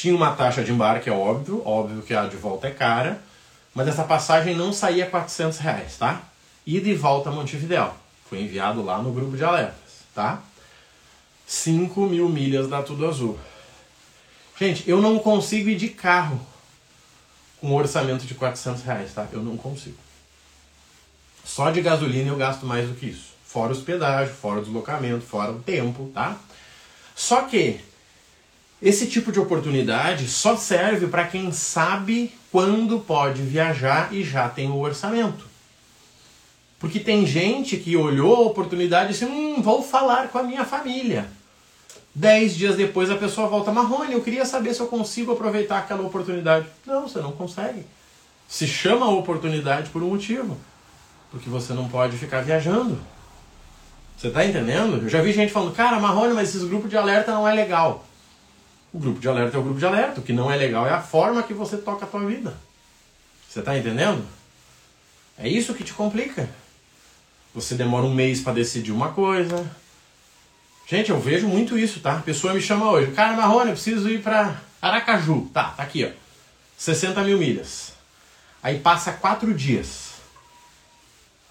Tinha 0.00 0.16
uma 0.16 0.32
taxa 0.34 0.64
de 0.64 0.72
embarque, 0.72 1.10
é 1.10 1.12
óbvio, 1.12 1.60
óbvio 1.62 2.00
que 2.00 2.14
a 2.14 2.24
de 2.24 2.34
volta 2.34 2.68
é 2.68 2.70
cara, 2.70 3.22
mas 3.74 3.86
essa 3.86 4.02
passagem 4.02 4.56
não 4.56 4.72
saía 4.72 5.04
400 5.04 5.58
reais, 5.58 5.98
tá? 5.98 6.22
Ida 6.66 6.88
e 6.88 6.94
volta 6.94 7.28
a 7.28 7.32
Montevidéu. 7.32 7.92
Foi 8.26 8.40
enviado 8.40 8.82
lá 8.82 9.02
no 9.02 9.12
grupo 9.12 9.36
de 9.36 9.44
alertas, 9.44 10.06
tá? 10.14 10.40
5 11.46 12.00
mil 12.06 12.30
milhas 12.30 12.66
da 12.66 12.82
Tudo 12.82 13.06
Azul. 13.06 13.38
Gente, 14.58 14.88
eu 14.88 15.02
não 15.02 15.18
consigo 15.18 15.68
ir 15.68 15.76
de 15.76 15.90
carro 15.90 16.40
com 17.60 17.68
um 17.68 17.74
orçamento 17.74 18.24
de 18.24 18.32
400 18.34 18.82
reais, 18.82 19.12
tá? 19.12 19.28
Eu 19.30 19.42
não 19.42 19.58
consigo. 19.58 19.98
Só 21.44 21.70
de 21.70 21.82
gasolina 21.82 22.30
eu 22.30 22.38
gasto 22.38 22.64
mais 22.64 22.88
do 22.88 22.94
que 22.94 23.04
isso. 23.04 23.34
Fora 23.44 23.70
hospedagem, 23.70 24.32
fora 24.32 24.62
deslocamento, 24.62 25.26
fora 25.26 25.52
o 25.52 25.60
tempo, 25.60 26.10
tá? 26.14 26.38
Só 27.14 27.42
que 27.42 27.89
esse 28.82 29.06
tipo 29.06 29.30
de 29.30 29.38
oportunidade 29.38 30.26
só 30.26 30.56
serve 30.56 31.06
para 31.06 31.26
quem 31.26 31.52
sabe 31.52 32.32
quando 32.50 32.98
pode 33.00 33.42
viajar 33.42 34.12
e 34.12 34.24
já 34.24 34.48
tem 34.48 34.70
o 34.70 34.80
orçamento. 34.80 35.44
Porque 36.78 36.98
tem 36.98 37.26
gente 37.26 37.76
que 37.76 37.94
olhou 37.94 38.36
a 38.36 38.40
oportunidade 38.40 39.10
e 39.10 39.12
disse: 39.12 39.26
Hum, 39.26 39.60
vou 39.60 39.82
falar 39.82 40.28
com 40.28 40.38
a 40.38 40.42
minha 40.42 40.64
família. 40.64 41.28
Dez 42.14 42.56
dias 42.56 42.74
depois 42.74 43.10
a 43.10 43.16
pessoa 43.16 43.48
volta: 43.48 43.70
Marrone, 43.70 44.14
eu 44.14 44.22
queria 44.22 44.46
saber 44.46 44.72
se 44.72 44.80
eu 44.80 44.86
consigo 44.86 45.32
aproveitar 45.32 45.78
aquela 45.78 46.02
oportunidade. 46.02 46.66
Não, 46.86 47.06
você 47.06 47.20
não 47.20 47.32
consegue. 47.32 47.84
Se 48.48 48.66
chama 48.66 49.04
a 49.04 49.10
oportunidade 49.10 49.90
por 49.90 50.02
um 50.02 50.08
motivo. 50.08 50.56
Porque 51.30 51.50
você 51.50 51.74
não 51.74 51.86
pode 51.86 52.16
ficar 52.16 52.40
viajando. 52.40 52.98
Você 54.16 54.28
está 54.28 54.44
entendendo? 54.44 55.02
Eu 55.02 55.08
já 55.08 55.20
vi 55.20 55.32
gente 55.32 55.52
falando: 55.52 55.74
Cara, 55.74 56.00
Marrone, 56.00 56.32
mas 56.32 56.48
esses 56.48 56.64
grupos 56.64 56.88
de 56.88 56.96
alerta 56.96 57.30
não 57.30 57.46
é 57.46 57.52
legal. 57.52 58.06
O 58.92 58.98
grupo 58.98 59.20
de 59.20 59.28
alerta 59.28 59.56
é 59.56 59.60
o 59.60 59.62
grupo 59.62 59.78
de 59.78 59.86
alerta. 59.86 60.20
O 60.20 60.22
que 60.22 60.32
não 60.32 60.50
é 60.50 60.56
legal 60.56 60.86
é 60.86 60.92
a 60.92 61.00
forma 61.00 61.42
que 61.42 61.54
você 61.54 61.76
toca 61.76 62.04
a 62.04 62.08
tua 62.08 62.26
vida. 62.26 62.54
Você 63.48 63.60
está 63.60 63.76
entendendo? 63.76 64.26
É 65.38 65.48
isso 65.48 65.74
que 65.74 65.84
te 65.84 65.92
complica. 65.92 66.48
Você 67.54 67.74
demora 67.74 68.06
um 68.06 68.14
mês 68.14 68.40
para 68.40 68.52
decidir 68.52 68.92
uma 68.92 69.12
coisa. 69.12 69.68
Gente, 70.86 71.10
eu 71.10 71.20
vejo 71.20 71.46
muito 71.46 71.78
isso, 71.78 72.00
tá? 72.00 72.16
A 72.16 72.22
pessoa 72.22 72.52
me 72.52 72.60
chama 72.60 72.90
hoje. 72.90 73.12
Cara, 73.12 73.36
Marrone, 73.36 73.70
eu 73.70 73.74
preciso 73.74 74.08
ir 74.08 74.22
para 74.22 74.60
Aracaju. 74.82 75.48
Tá, 75.52 75.70
tá 75.70 75.82
aqui, 75.82 76.04
ó. 76.04 76.10
60 76.76 77.22
mil 77.22 77.38
milhas. 77.38 77.92
Aí 78.62 78.78
passa 78.78 79.12
quatro 79.12 79.54
dias. 79.54 80.10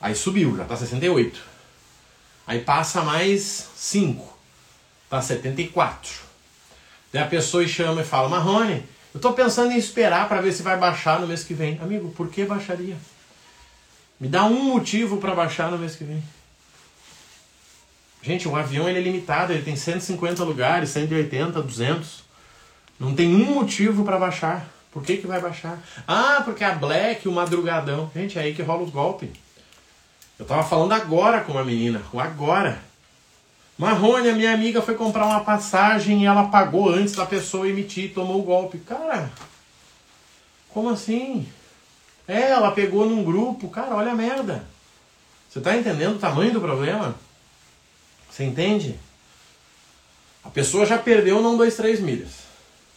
Aí 0.02 0.16
subiu, 0.16 0.56
já 0.58 0.66
tá 0.66 0.76
68. 0.76 1.42
Aí 2.46 2.62
passa 2.62 3.02
mais 3.02 3.70
5. 3.76 4.38
Tá 5.10 5.22
74. 5.22 6.29
Daí 7.12 7.24
a 7.24 7.28
pessoa 7.28 7.68
chama 7.68 8.02
e 8.02 8.06
fala, 8.06 8.30
Marrone, 8.30 8.84
eu 9.14 9.18
estou 9.18 9.34
pensando 9.34 9.72
em 9.72 9.78
esperar 9.78 10.28
para 10.28 10.42
ver 10.42 10.52
se 10.52 10.62
vai 10.62 10.78
baixar 10.78 11.20
no 11.20 11.28
mês 11.28 11.44
que 11.44 11.54
vem. 11.54 11.80
Amigo, 11.82 12.12
por 12.12 12.30
que 12.30 12.46
baixaria? 12.46 12.96
Me 14.20 14.28
dá 14.28 14.44
um 14.46 14.64
motivo 14.66 15.18
para 15.18 15.34
baixar 15.34 15.72
no 15.72 15.78
mês 15.78 15.96
que 15.96 16.04
vem. 16.04 16.24
Gente, 18.22 18.48
o 18.48 18.56
avião 18.56 18.88
ele 18.88 19.00
é 19.00 19.02
limitado, 19.02 19.54
ele 19.54 19.64
tem 19.64 19.76
150 19.76 20.44
lugares, 20.44 20.90
180, 20.90 21.62
200. 21.62 22.24
Não 23.00 23.16
tem 23.16 23.34
um 23.34 23.54
motivo 23.56 24.04
para 24.04 24.20
baixar. 24.20 24.68
Por 24.92 25.04
que, 25.04 25.18
que 25.18 25.28
vai 25.28 25.40
baixar? 25.40 25.80
Ah, 26.08 26.42
porque 26.44 26.64
a 26.64 26.74
Black, 26.74 27.28
o 27.28 27.32
madrugadão. 27.32 28.12
Gente, 28.14 28.38
é 28.38 28.42
aí 28.42 28.54
que 28.54 28.62
rola 28.62 28.84
os 28.84 28.90
golpes. 28.90 29.30
Eu 30.38 30.46
tava 30.46 30.64
falando 30.64 30.92
agora 30.94 31.42
com 31.42 31.54
uma 31.54 31.64
menina, 31.64 32.02
agora. 32.14 32.89
Marrone, 33.80 34.28
a 34.28 34.34
minha 34.34 34.54
amiga 34.54 34.82
foi 34.82 34.94
comprar 34.96 35.26
uma 35.26 35.40
passagem 35.40 36.22
e 36.22 36.26
ela 36.26 36.50
pagou 36.50 36.90
antes 36.90 37.14
da 37.16 37.26
pessoa 37.26 37.66
emitir, 37.66 38.14
tomou 38.14 38.42
o 38.42 38.44
golpe. 38.44 38.78
Cara, 38.80 39.32
como 40.68 40.90
assim? 40.90 41.48
É, 42.28 42.52
ela 42.52 42.72
pegou 42.72 43.06
num 43.06 43.24
grupo. 43.24 43.70
Cara, 43.70 43.96
olha 43.96 44.12
a 44.12 44.16
merda. 44.16 44.66
Você 45.50 45.62
tá 45.62 45.78
entendendo 45.78 46.18
o 46.18 46.20
tamanho 46.20 46.52
do 46.52 46.60
problema? 46.60 47.16
Você 48.30 48.44
entende? 48.44 49.00
A 50.44 50.50
pessoa 50.50 50.86
já 50.86 50.98
perdeu 50.98 51.42
não 51.42 51.56
dois, 51.56 51.78
três 51.78 52.02
milhas. 52.02 52.32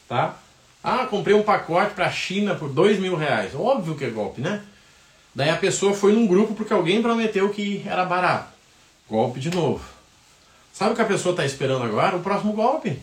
Tá? 0.09 0.35
Ah, 0.83 1.07
comprei 1.07 1.37
um 1.37 1.45
pacote 1.45 1.95
para 1.95 2.07
a 2.07 2.11
China 2.11 2.57
por 2.57 2.69
dois 2.69 2.99
mil 2.99 3.15
reais. 3.15 3.55
Óbvio 3.55 3.95
que 3.95 4.05
é 4.05 4.11
golpe, 4.11 4.41
né? 4.41 4.65
Daí 5.33 5.49
a 5.49 5.57
pessoa 5.57 5.95
foi 5.95 6.13
num 6.13 6.27
grupo 6.27 6.55
porque 6.55 6.73
alguém 6.73 7.01
prometeu 7.01 7.51
que 7.51 7.85
era 7.87 8.05
barato. 8.05 8.49
Golpe 9.09 9.39
de 9.39 9.49
novo. 9.49 9.92
Sabe 10.73 10.93
o 10.93 10.97
que 10.97 11.03
a 11.03 11.07
pessoa 11.07 11.33
está 11.33 11.45
esperando 11.45 11.85
agora? 11.85 12.17
O 12.17 12.23
próximo 12.23 12.53
golpe. 12.53 12.99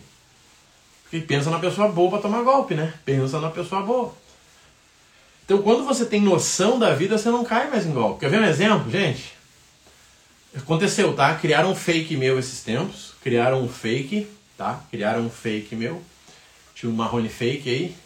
Porque 1.04 1.20
pensa 1.20 1.50
na 1.50 1.58
pessoa 1.58 1.88
boa 1.88 2.10
para 2.10 2.22
tomar 2.22 2.42
golpe, 2.42 2.74
né? 2.74 2.94
Pensa 3.04 3.40
na 3.40 3.50
pessoa 3.50 3.82
boa. 3.82 4.14
Então, 5.44 5.62
quando 5.62 5.84
você 5.84 6.04
tem 6.04 6.20
noção 6.20 6.78
da 6.78 6.94
vida, 6.94 7.18
você 7.18 7.28
não 7.28 7.44
cai 7.44 7.68
mais 7.68 7.84
em 7.84 7.92
golpe. 7.92 8.20
Quer 8.20 8.30
ver 8.30 8.40
um 8.40 8.44
exemplo, 8.44 8.90
gente? 8.90 9.32
Aconteceu, 10.56 11.12
tá? 11.14 11.34
Criaram 11.34 11.72
um 11.72 11.74
fake 11.74 12.16
meu 12.16 12.38
esses 12.38 12.62
tempos. 12.62 13.14
Criaram 13.22 13.62
um 13.62 13.68
fake, 13.68 14.28
tá? 14.56 14.80
Criaram 14.90 15.22
um 15.22 15.30
fake 15.30 15.74
meu. 15.74 16.02
Tinha 16.74 16.90
um 16.90 16.94
marrone 16.94 17.28
fake 17.28 17.68
aí. 17.68 17.96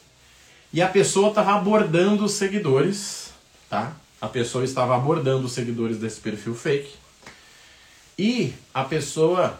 E 0.72 0.82
a 0.82 0.88
pessoa 0.88 1.28
estava 1.28 1.54
abordando 1.54 2.24
os 2.24 2.32
seguidores, 2.32 3.30
tá? 3.68 3.92
A 4.20 4.26
pessoa 4.26 4.64
estava 4.64 4.96
abordando 4.96 5.46
os 5.46 5.52
seguidores 5.52 5.98
desse 5.98 6.20
perfil 6.20 6.54
fake. 6.54 6.94
E 8.18 8.54
a 8.72 8.84
pessoa 8.84 9.58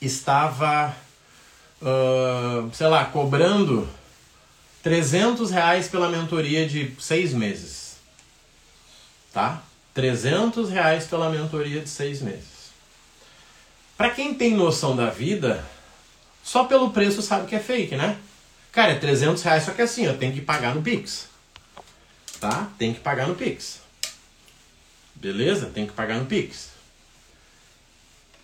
estava, 0.00 0.94
uh, 1.80 2.74
sei 2.74 2.86
lá, 2.88 3.04
cobrando 3.04 3.88
300 4.82 5.50
reais 5.50 5.88
pela 5.88 6.08
mentoria 6.08 6.66
de 6.66 6.94
seis 6.98 7.32
meses. 7.32 7.96
Tá? 9.32 9.62
300 9.94 10.68
reais 10.68 11.04
pela 11.04 11.30
mentoria 11.30 11.80
de 11.80 11.88
seis 11.88 12.20
meses. 12.20 12.72
Para 13.96 14.10
quem 14.10 14.34
tem 14.34 14.54
noção 14.54 14.96
da 14.96 15.08
vida, 15.08 15.64
só 16.42 16.64
pelo 16.64 16.90
preço 16.90 17.22
sabe 17.22 17.46
que 17.46 17.54
é 17.54 17.60
fake, 17.60 17.94
né? 17.94 18.18
Cara, 18.72 18.92
é 18.92 18.98
300 18.98 19.40
reais, 19.44 19.62
só 19.62 19.70
que 19.70 19.82
assim, 19.82 20.04
eu 20.04 20.18
tenho 20.18 20.32
que 20.32 20.40
pagar 20.40 20.74
no 20.74 20.82
Pix. 20.82 21.28
Tá? 22.40 22.68
Tem 22.76 22.92
que 22.92 22.98
pagar 22.98 23.28
no 23.28 23.36
Pix. 23.36 23.80
Beleza? 25.14 25.66
Tem 25.66 25.86
que 25.86 25.92
pagar 25.92 26.18
no 26.18 26.26
Pix 26.26 26.73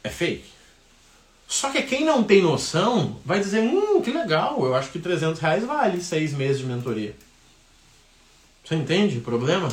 é 0.03 0.09
fake. 0.09 0.51
Só 1.47 1.71
que 1.71 1.83
quem 1.83 2.05
não 2.05 2.23
tem 2.23 2.43
noção 2.43 3.19
vai 3.25 3.41
dizer, 3.41 3.61
hum, 3.61 4.01
que 4.01 4.11
legal, 4.11 4.65
eu 4.65 4.75
acho 4.75 4.91
que 4.91 4.99
300 4.99 5.41
reais 5.41 5.65
vale 5.65 6.01
seis 6.01 6.33
meses 6.33 6.59
de 6.59 6.67
mentoria. 6.67 7.15
Você 8.65 8.77
entende 8.77 9.19
o 9.19 9.23
problema? 9.23 9.69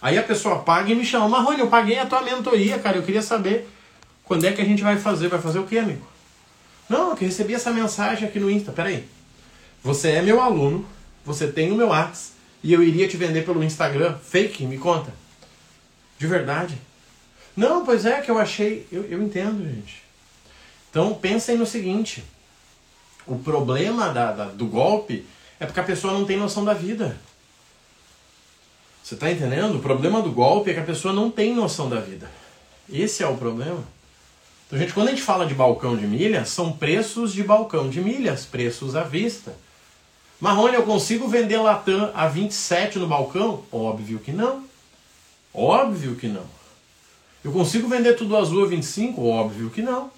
Aí 0.00 0.16
a 0.16 0.22
pessoa 0.22 0.60
paga 0.60 0.92
e 0.92 0.94
me 0.94 1.04
chama, 1.04 1.28
Marrone, 1.28 1.60
eu 1.60 1.68
paguei 1.68 1.98
a 1.98 2.06
tua 2.06 2.22
mentoria, 2.22 2.78
cara, 2.78 2.98
eu 2.98 3.02
queria 3.02 3.22
saber 3.22 3.68
quando 4.24 4.44
é 4.44 4.52
que 4.52 4.60
a 4.60 4.64
gente 4.64 4.82
vai 4.82 4.96
fazer. 4.96 5.28
Vai 5.28 5.40
fazer 5.40 5.58
o 5.58 5.66
quê, 5.66 5.78
amigo? 5.78 6.06
Não, 6.88 7.10
eu 7.10 7.16
recebi 7.16 7.54
essa 7.54 7.72
mensagem 7.72 8.28
aqui 8.28 8.38
no 8.38 8.50
Insta, 8.50 8.70
peraí. 8.70 9.04
Você 9.82 10.10
é 10.10 10.22
meu 10.22 10.40
aluno, 10.40 10.86
você 11.24 11.48
tem 11.48 11.72
o 11.72 11.74
meu 11.74 11.88
WhatsApp 11.88 12.36
e 12.62 12.72
eu 12.72 12.82
iria 12.82 13.08
te 13.08 13.16
vender 13.16 13.44
pelo 13.44 13.64
Instagram. 13.64 14.16
Fake, 14.18 14.64
me 14.64 14.78
conta. 14.78 15.12
De 16.18 16.26
verdade. 16.26 16.78
Não, 17.56 17.84
pois 17.84 18.04
é 18.04 18.20
que 18.20 18.30
eu 18.30 18.38
achei. 18.38 18.86
Eu, 18.92 19.04
eu 19.04 19.22
entendo, 19.22 19.64
gente. 19.64 20.02
Então 20.90 21.14
pensem 21.14 21.56
no 21.56 21.66
seguinte: 21.66 22.22
o 23.26 23.38
problema 23.38 24.10
da, 24.10 24.32
da, 24.32 24.44
do 24.46 24.66
golpe 24.66 25.24
é 25.58 25.64
porque 25.64 25.80
a 25.80 25.84
pessoa 25.84 26.12
não 26.12 26.24
tem 26.24 26.36
noção 26.36 26.64
da 26.64 26.74
vida. 26.74 27.16
Você 29.02 29.14
está 29.14 29.30
entendendo? 29.30 29.76
O 29.76 29.82
problema 29.82 30.20
do 30.20 30.32
golpe 30.32 30.70
é 30.70 30.74
que 30.74 30.80
a 30.80 30.84
pessoa 30.84 31.14
não 31.14 31.30
tem 31.30 31.54
noção 31.54 31.88
da 31.88 32.00
vida. 32.00 32.28
Esse 32.92 33.22
é 33.22 33.26
o 33.26 33.36
problema. 33.36 33.82
Então, 34.66 34.78
gente, 34.78 34.92
quando 34.92 35.08
a 35.08 35.10
gente 35.10 35.22
fala 35.22 35.46
de 35.46 35.54
balcão 35.54 35.96
de 35.96 36.06
milhas, 36.06 36.48
são 36.48 36.72
preços 36.72 37.32
de 37.32 37.42
balcão 37.44 37.88
de 37.88 38.00
milhas, 38.00 38.44
preços 38.44 38.96
à 38.96 39.04
vista. 39.04 39.54
Marrone, 40.40 40.74
eu 40.74 40.82
consigo 40.82 41.28
vender 41.28 41.58
Latam 41.58 42.10
a 42.14 42.26
27 42.26 42.98
no 42.98 43.06
balcão? 43.06 43.62
Óbvio 43.70 44.18
que 44.18 44.32
não. 44.32 44.64
Óbvio 45.54 46.16
que 46.16 46.26
não. 46.26 46.44
Eu 47.46 47.52
consigo 47.52 47.86
vender 47.86 48.14
tudo 48.14 48.36
azul 48.36 48.64
a 48.64 48.66
25? 48.66 49.24
Óbvio 49.24 49.70
que 49.70 49.80
não. 49.80 50.10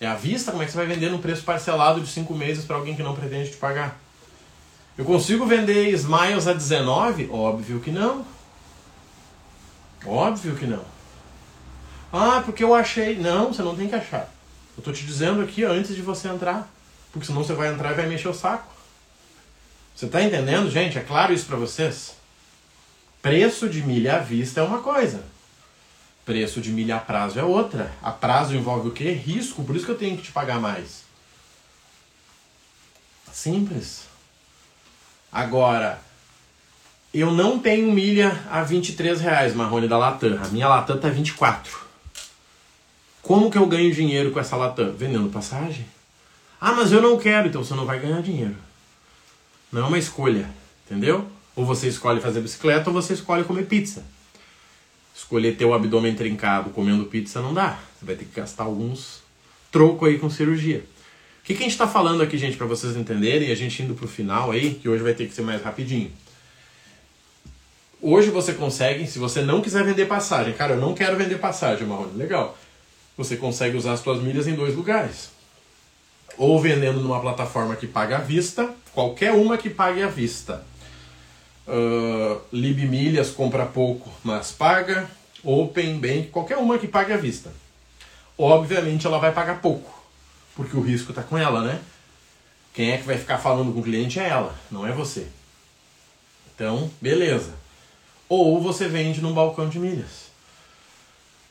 É 0.00 0.06
à 0.06 0.14
vista? 0.14 0.50
Como 0.50 0.62
é 0.62 0.66
que 0.66 0.72
você 0.72 0.78
vai 0.78 0.86
vender 0.86 1.10
num 1.10 1.20
preço 1.20 1.44
parcelado 1.44 2.00
de 2.00 2.06
5 2.06 2.34
meses 2.34 2.64
para 2.64 2.76
alguém 2.76 2.96
que 2.96 3.02
não 3.02 3.14
pretende 3.14 3.50
te 3.50 3.58
pagar? 3.58 4.00
Eu 4.96 5.04
consigo 5.04 5.44
vender 5.44 5.90
Smiles 5.90 6.46
a 6.46 6.54
19? 6.54 7.28
Óbvio 7.30 7.80
que 7.80 7.90
não. 7.90 8.24
Óbvio 10.06 10.56
que 10.56 10.64
não. 10.64 10.82
Ah, 12.10 12.40
porque 12.42 12.64
eu 12.64 12.74
achei. 12.74 13.14
Não, 13.18 13.52
você 13.52 13.60
não 13.60 13.76
tem 13.76 13.86
que 13.86 13.94
achar. 13.94 14.32
Eu 14.74 14.82
tô 14.82 14.90
te 14.90 15.04
dizendo 15.04 15.42
aqui 15.42 15.62
antes 15.62 15.94
de 15.94 16.00
você 16.00 16.28
entrar. 16.28 16.66
Porque 17.12 17.26
senão 17.26 17.44
você 17.44 17.52
vai 17.52 17.68
entrar 17.68 17.92
e 17.92 17.94
vai 17.94 18.06
mexer 18.06 18.28
o 18.28 18.32
saco. 18.32 18.72
Você 19.94 20.06
tá 20.06 20.22
entendendo, 20.22 20.70
gente? 20.70 20.96
É 20.96 21.02
claro 21.02 21.34
isso 21.34 21.44
para 21.44 21.58
vocês? 21.58 22.14
Preço 23.20 23.68
de 23.68 23.82
milha 23.82 24.16
à 24.16 24.18
vista 24.20 24.60
é 24.60 24.62
uma 24.62 24.78
coisa. 24.78 25.22
Preço 26.30 26.60
de 26.60 26.70
milha 26.70 26.94
a 26.94 27.00
prazo 27.00 27.40
é 27.40 27.42
outra. 27.42 27.90
A 28.00 28.12
prazo 28.12 28.54
envolve 28.54 28.86
o 28.86 28.92
quê? 28.92 29.10
Risco, 29.10 29.64
por 29.64 29.74
isso 29.74 29.84
que 29.84 29.90
eu 29.90 29.98
tenho 29.98 30.16
que 30.16 30.22
te 30.22 30.30
pagar 30.30 30.60
mais. 30.60 31.02
Simples. 33.32 34.04
Agora, 35.32 36.00
eu 37.12 37.32
não 37.32 37.58
tenho 37.58 37.90
milha 37.90 38.44
a 38.48 38.62
23 38.62 39.20
reais, 39.20 39.56
Marrone 39.56 39.88
da 39.88 39.98
Latam. 39.98 40.38
A 40.40 40.46
minha 40.50 40.68
Latam 40.68 40.98
tá 40.98 41.08
24. 41.08 41.76
Como 43.20 43.50
que 43.50 43.58
eu 43.58 43.66
ganho 43.66 43.92
dinheiro 43.92 44.30
com 44.30 44.38
essa 44.38 44.54
Latam? 44.54 44.92
Vendendo 44.92 45.30
passagem. 45.30 45.84
Ah, 46.60 46.74
mas 46.74 46.92
eu 46.92 47.02
não 47.02 47.18
quero, 47.18 47.48
então 47.48 47.64
você 47.64 47.74
não 47.74 47.86
vai 47.86 47.98
ganhar 47.98 48.22
dinheiro. 48.22 48.54
Não 49.72 49.82
é 49.82 49.84
uma 49.84 49.98
escolha, 49.98 50.48
entendeu? 50.86 51.28
Ou 51.56 51.66
você 51.66 51.88
escolhe 51.88 52.20
fazer 52.20 52.40
bicicleta 52.40 52.88
ou 52.88 52.94
você 52.94 53.14
escolhe 53.14 53.42
comer 53.42 53.66
pizza 53.66 54.04
escolher 55.20 55.56
ter 55.56 55.64
o 55.64 55.74
abdômen 55.74 56.14
trincado 56.14 56.70
comendo 56.70 57.04
pizza 57.04 57.40
não 57.40 57.52
dá. 57.52 57.78
Você 57.98 58.06
vai 58.06 58.14
ter 58.14 58.24
que 58.24 58.40
gastar 58.40 58.64
alguns 58.64 59.20
troco 59.70 60.04
aí 60.04 60.18
com 60.18 60.28
cirurgia. 60.28 60.84
O 61.42 61.44
que, 61.44 61.54
que 61.54 61.60
a 61.60 61.62
gente 61.62 61.72
está 61.72 61.86
falando 61.86 62.22
aqui, 62.22 62.36
gente, 62.36 62.56
para 62.56 62.66
vocês 62.66 62.96
entenderem, 62.96 63.50
a 63.50 63.54
gente 63.54 63.82
indo 63.82 63.94
para 63.94 64.04
o 64.04 64.08
final 64.08 64.50
aí, 64.50 64.74
que 64.74 64.88
hoje 64.88 65.02
vai 65.02 65.14
ter 65.14 65.26
que 65.26 65.34
ser 65.34 65.42
mais 65.42 65.62
rapidinho. 65.62 66.10
Hoje 68.00 68.30
você 68.30 68.54
consegue, 68.54 69.06
se 69.06 69.18
você 69.18 69.42
não 69.42 69.60
quiser 69.60 69.84
vender 69.84 70.06
passagem, 70.06 70.54
cara, 70.54 70.74
eu 70.74 70.80
não 70.80 70.94
quero 70.94 71.16
vender 71.16 71.38
passagem, 71.38 71.86
Marrone, 71.86 72.16
legal. 72.16 72.56
Você 73.16 73.36
consegue 73.36 73.76
usar 73.76 73.92
as 73.92 74.00
suas 74.00 74.22
milhas 74.22 74.46
em 74.46 74.54
dois 74.54 74.74
lugares. 74.74 75.30
Ou 76.38 76.60
vendendo 76.60 77.00
numa 77.00 77.20
plataforma 77.20 77.76
que 77.76 77.86
paga 77.86 78.16
à 78.18 78.20
vista, 78.20 78.70
qualquer 78.92 79.32
uma 79.32 79.58
que 79.58 79.68
pague 79.68 80.02
à 80.02 80.08
vista 80.08 80.64
uh, 81.70 82.40
Lib 82.52 82.86
Milhas 82.86 83.30
compra 83.30 83.64
pouco, 83.64 84.10
mas 84.22 84.52
paga. 84.52 85.08
Open 85.42 85.98
Bank, 85.98 86.28
qualquer 86.28 86.58
uma 86.58 86.78
que 86.78 86.86
pague 86.86 87.12
à 87.12 87.16
vista. 87.16 87.50
Obviamente 88.36 89.06
ela 89.06 89.18
vai 89.18 89.32
pagar 89.32 89.62
pouco, 89.62 89.90
porque 90.54 90.76
o 90.76 90.82
risco 90.82 91.12
está 91.12 91.22
com 91.22 91.38
ela, 91.38 91.62
né? 91.62 91.80
Quem 92.74 92.92
é 92.92 92.98
que 92.98 93.06
vai 93.06 93.16
ficar 93.16 93.38
falando 93.38 93.72
com 93.72 93.80
o 93.80 93.82
cliente 93.82 94.20
é 94.20 94.28
ela, 94.28 94.54
não 94.70 94.86
é 94.86 94.92
você. 94.92 95.26
Então, 96.54 96.90
beleza. 97.00 97.54
Ou 98.28 98.60
você 98.60 98.86
vende 98.86 99.20
num 99.20 99.32
balcão 99.32 99.68
de 99.68 99.78
milhas. 99.78 100.30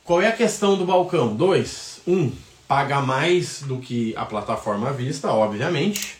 Qual 0.03 0.21
é 0.21 0.27
a 0.27 0.35
questão 0.35 0.77
do 0.77 0.85
balcão? 0.85 1.35
Dois. 1.35 1.99
Um, 2.07 2.31
paga 2.67 3.01
mais 3.01 3.61
do 3.63 3.79
que 3.79 4.15
a 4.15 4.25
plataforma 4.25 4.89
à 4.89 4.91
vista, 4.91 5.31
obviamente. 5.31 6.17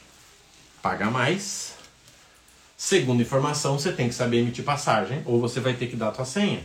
Paga 0.81 1.09
mais. 1.09 1.73
Segunda 2.81 3.21
informação, 3.21 3.77
você 3.77 3.91
tem 3.91 4.07
que 4.07 4.15
saber 4.15 4.37
emitir 4.37 4.63
passagem 4.63 5.21
ou 5.25 5.37
você 5.37 5.59
vai 5.59 5.73
ter 5.73 5.87
que 5.87 5.97
dar 5.97 6.07
a 6.07 6.11
tua 6.13 6.23
senha. 6.23 6.63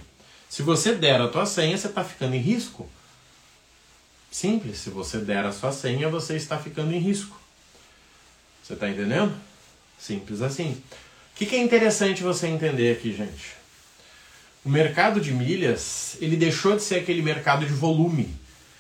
Se 0.49 0.63
você 0.63 0.95
der 0.95 1.21
a 1.21 1.27
tua 1.27 1.45
senha, 1.45 1.77
você 1.77 1.89
está 1.89 2.05
ficando 2.05 2.37
em 2.37 2.39
risco. 2.39 2.89
Simples, 4.31 4.79
se 4.79 4.91
você 4.91 5.19
der 5.19 5.45
a 5.45 5.51
sua 5.51 5.73
senha, 5.73 6.09
você 6.09 6.37
está 6.37 6.57
ficando 6.57 6.95
em 6.95 7.01
risco. 7.01 7.37
Você 8.63 8.75
está 8.75 8.89
entendendo? 8.89 9.35
Simples 9.99 10.41
assim. 10.41 10.81
O 11.33 11.37
que, 11.37 11.47
que 11.47 11.57
é 11.57 11.61
interessante 11.61 12.23
você 12.23 12.47
entender 12.47 12.93
aqui, 12.93 13.13
gente? 13.13 13.57
O 14.65 14.71
mercado 14.71 15.21
de 15.21 15.33
milhas, 15.33 16.17
ele 16.21 16.37
deixou 16.37 16.77
de 16.77 16.83
ser 16.85 17.01
aquele 17.01 17.23
mercado 17.23 17.67
de 17.67 17.73
volume, 17.73 18.33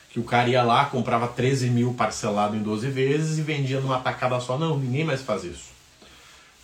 Que 0.09 0.21
o 0.21 0.25
cara 0.25 0.49
ia 0.49 0.63
lá, 0.63 0.85
comprava 0.85 1.27
13 1.27 1.69
mil 1.69 1.95
parcelado 1.95 2.55
em 2.55 2.63
12 2.63 2.89
vezes 2.91 3.39
e 3.39 3.43
vendia 3.43 3.81
numa 3.81 3.99
tacada 3.99 4.39
só. 4.39 4.57
Não, 4.57 4.79
ninguém 4.79 5.03
mais 5.03 5.21
faz 5.21 5.43
isso. 5.43 5.74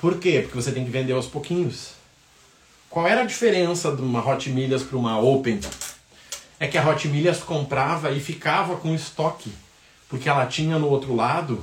Por 0.01 0.19
quê? 0.19 0.41
Porque 0.43 0.57
você 0.61 0.73
tem 0.73 0.85
que 0.85 0.91
vender 0.91 1.13
aos 1.13 1.27
pouquinhos. 1.27 1.91
Qual 2.89 3.07
era 3.07 3.21
a 3.21 3.27
diferença 3.27 3.95
de 3.95 4.01
uma 4.01 4.27
Hot 4.27 4.49
Milhas 4.49 4.83
para 4.83 4.97
uma 4.97 5.21
Open? 5.21 5.61
É 6.59 6.67
que 6.67 6.79
a 6.79 6.89
Hot 6.89 7.07
Milhas 7.09 7.39
comprava 7.39 8.11
e 8.11 8.19
ficava 8.19 8.77
com 8.77 8.95
estoque. 8.95 9.53
Porque 10.09 10.29
ela 10.29 10.47
tinha 10.47 10.79
no 10.79 10.89
outro 10.89 11.15
lado 11.15 11.63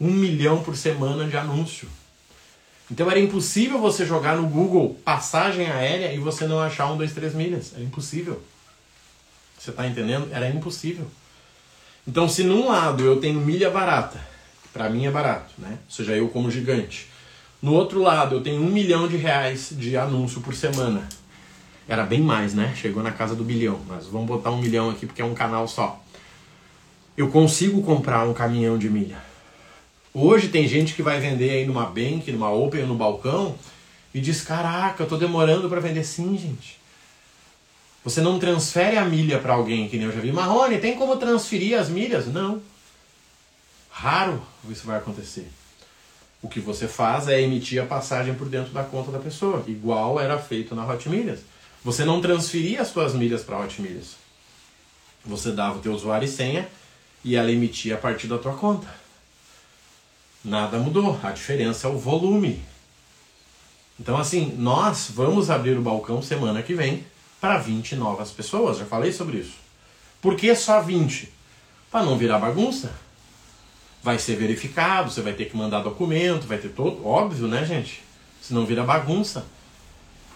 um 0.00 0.10
milhão 0.10 0.62
por 0.62 0.76
semana 0.76 1.24
de 1.26 1.36
anúncio. 1.36 1.88
Então 2.90 3.08
era 3.08 3.20
impossível 3.20 3.78
você 3.78 4.04
jogar 4.04 4.36
no 4.36 4.48
Google 4.48 4.98
passagem 5.04 5.70
aérea 5.70 6.12
e 6.12 6.18
você 6.18 6.46
não 6.46 6.58
achar 6.58 6.90
um, 6.92 6.96
dois, 6.96 7.12
três 7.12 7.32
milhas. 7.32 7.72
Era 7.74 7.82
impossível. 7.84 8.42
Você 9.56 9.70
está 9.70 9.86
entendendo? 9.86 10.28
Era 10.32 10.48
impossível. 10.48 11.06
Então, 12.06 12.28
se 12.28 12.42
num 12.42 12.68
lado 12.68 13.04
eu 13.04 13.20
tenho 13.20 13.40
milha 13.40 13.70
barata, 13.70 14.20
para 14.72 14.90
mim 14.90 15.06
é 15.06 15.10
barato, 15.10 15.54
né? 15.56 15.78
Ou 15.84 15.94
seja, 15.94 16.16
eu 16.16 16.28
como 16.28 16.50
gigante. 16.50 17.11
No 17.62 17.74
outro 17.74 18.02
lado 18.02 18.34
eu 18.34 18.42
tenho 18.42 18.60
um 18.60 18.68
milhão 18.68 19.06
de 19.06 19.16
reais 19.16 19.68
de 19.70 19.96
anúncio 19.96 20.40
por 20.40 20.52
semana. 20.52 21.08
Era 21.86 22.02
bem 22.02 22.20
mais, 22.20 22.52
né? 22.52 22.74
Chegou 22.76 23.04
na 23.04 23.12
casa 23.12 23.36
do 23.36 23.44
bilhão, 23.44 23.80
mas 23.86 24.06
vamos 24.06 24.26
botar 24.26 24.50
um 24.50 24.60
milhão 24.60 24.90
aqui 24.90 25.06
porque 25.06 25.22
é 25.22 25.24
um 25.24 25.32
canal 25.32 25.68
só. 25.68 26.02
Eu 27.16 27.28
consigo 27.28 27.80
comprar 27.82 28.28
um 28.28 28.34
caminhão 28.34 28.76
de 28.76 28.90
milha. 28.90 29.18
Hoje 30.12 30.48
tem 30.48 30.66
gente 30.66 30.92
que 30.92 31.04
vai 31.04 31.20
vender 31.20 31.50
aí 31.50 31.64
numa 31.64 31.86
bank, 31.86 32.32
numa 32.32 32.50
open, 32.50 32.84
no 32.84 32.96
balcão 32.96 33.54
e 34.12 34.20
diz: 34.20 34.42
Caraca, 34.42 35.04
eu 35.04 35.08
tô 35.08 35.16
demorando 35.16 35.68
para 35.68 35.80
vender. 35.80 36.04
Sim, 36.04 36.36
gente. 36.36 36.80
Você 38.04 38.20
não 38.20 38.40
transfere 38.40 38.96
a 38.96 39.04
milha 39.04 39.38
para 39.38 39.54
alguém, 39.54 39.88
que 39.88 39.96
nem 39.96 40.06
eu 40.06 40.12
já 40.12 40.20
vi. 40.20 40.32
Marrone, 40.32 40.78
tem 40.78 40.96
como 40.96 41.16
transferir 41.16 41.78
as 41.78 41.88
milhas? 41.88 42.26
Não. 42.26 42.60
Raro 43.88 44.42
isso 44.68 44.84
vai 44.84 44.98
acontecer. 44.98 45.48
O 46.42 46.48
que 46.48 46.58
você 46.58 46.88
faz 46.88 47.28
é 47.28 47.40
emitir 47.40 47.80
a 47.80 47.86
passagem 47.86 48.34
por 48.34 48.48
dentro 48.48 48.72
da 48.72 48.82
conta 48.82 49.12
da 49.12 49.20
pessoa, 49.20 49.62
igual 49.68 50.18
era 50.18 50.36
feito 50.38 50.74
na 50.74 50.84
Hot 50.84 51.08
Milhas. 51.08 51.40
Você 51.84 52.04
não 52.04 52.20
transferia 52.20 52.82
as 52.82 52.88
suas 52.88 53.14
milhas 53.14 53.42
para 53.42 53.58
Hot 53.60 53.80
Milhas. 53.80 54.16
Você 55.24 55.52
dava 55.52 55.78
o 55.78 55.80
teu 55.80 55.94
usuário 55.94 56.26
e 56.26 56.28
senha 56.28 56.68
e 57.24 57.36
ela 57.36 57.50
emitia 57.50 57.94
a 57.94 57.98
partir 57.98 58.26
da 58.26 58.38
tua 58.38 58.54
conta. 58.54 58.88
Nada 60.44 60.78
mudou, 60.78 61.18
a 61.22 61.30
diferença 61.30 61.86
é 61.86 61.90
o 61.90 61.96
volume. 61.96 62.60
Então 63.98 64.18
assim, 64.18 64.52
nós 64.58 65.10
vamos 65.14 65.48
abrir 65.48 65.78
o 65.78 65.82
balcão 65.82 66.20
semana 66.20 66.60
que 66.60 66.74
vem 66.74 67.06
para 67.40 67.58
20 67.58 67.94
novas 67.94 68.32
pessoas, 68.32 68.78
já 68.78 68.84
falei 68.84 69.12
sobre 69.12 69.38
isso. 69.38 69.54
Por 70.20 70.34
que 70.34 70.52
só 70.56 70.80
20? 70.80 71.32
Para 71.90 72.04
não 72.04 72.18
virar 72.18 72.38
bagunça. 72.38 72.92
Vai 74.02 74.18
ser 74.18 74.36
verificado, 74.36 75.10
você 75.10 75.20
vai 75.20 75.32
ter 75.32 75.46
que 75.46 75.56
mandar 75.56 75.80
documento, 75.80 76.46
vai 76.46 76.58
ter 76.58 76.70
todo, 76.70 77.06
óbvio, 77.06 77.46
né, 77.46 77.64
gente? 77.64 78.02
Senão 78.40 78.66
vira 78.66 78.82
bagunça. 78.82 79.46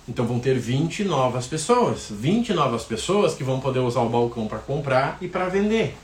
Então 0.08 0.24
vão 0.24 0.38
ter 0.38 0.56
20 0.56 1.04
novas 1.04 1.46
pessoas, 1.46 2.06
20 2.10 2.54
novas 2.54 2.84
pessoas 2.84 3.34
que 3.34 3.42
vão 3.42 3.58
poder 3.58 3.80
usar 3.80 4.02
o 4.02 4.08
balcão 4.08 4.46
para 4.46 4.58
comprar 4.58 5.18
e 5.20 5.26
para 5.26 5.48
vender. 5.48 5.96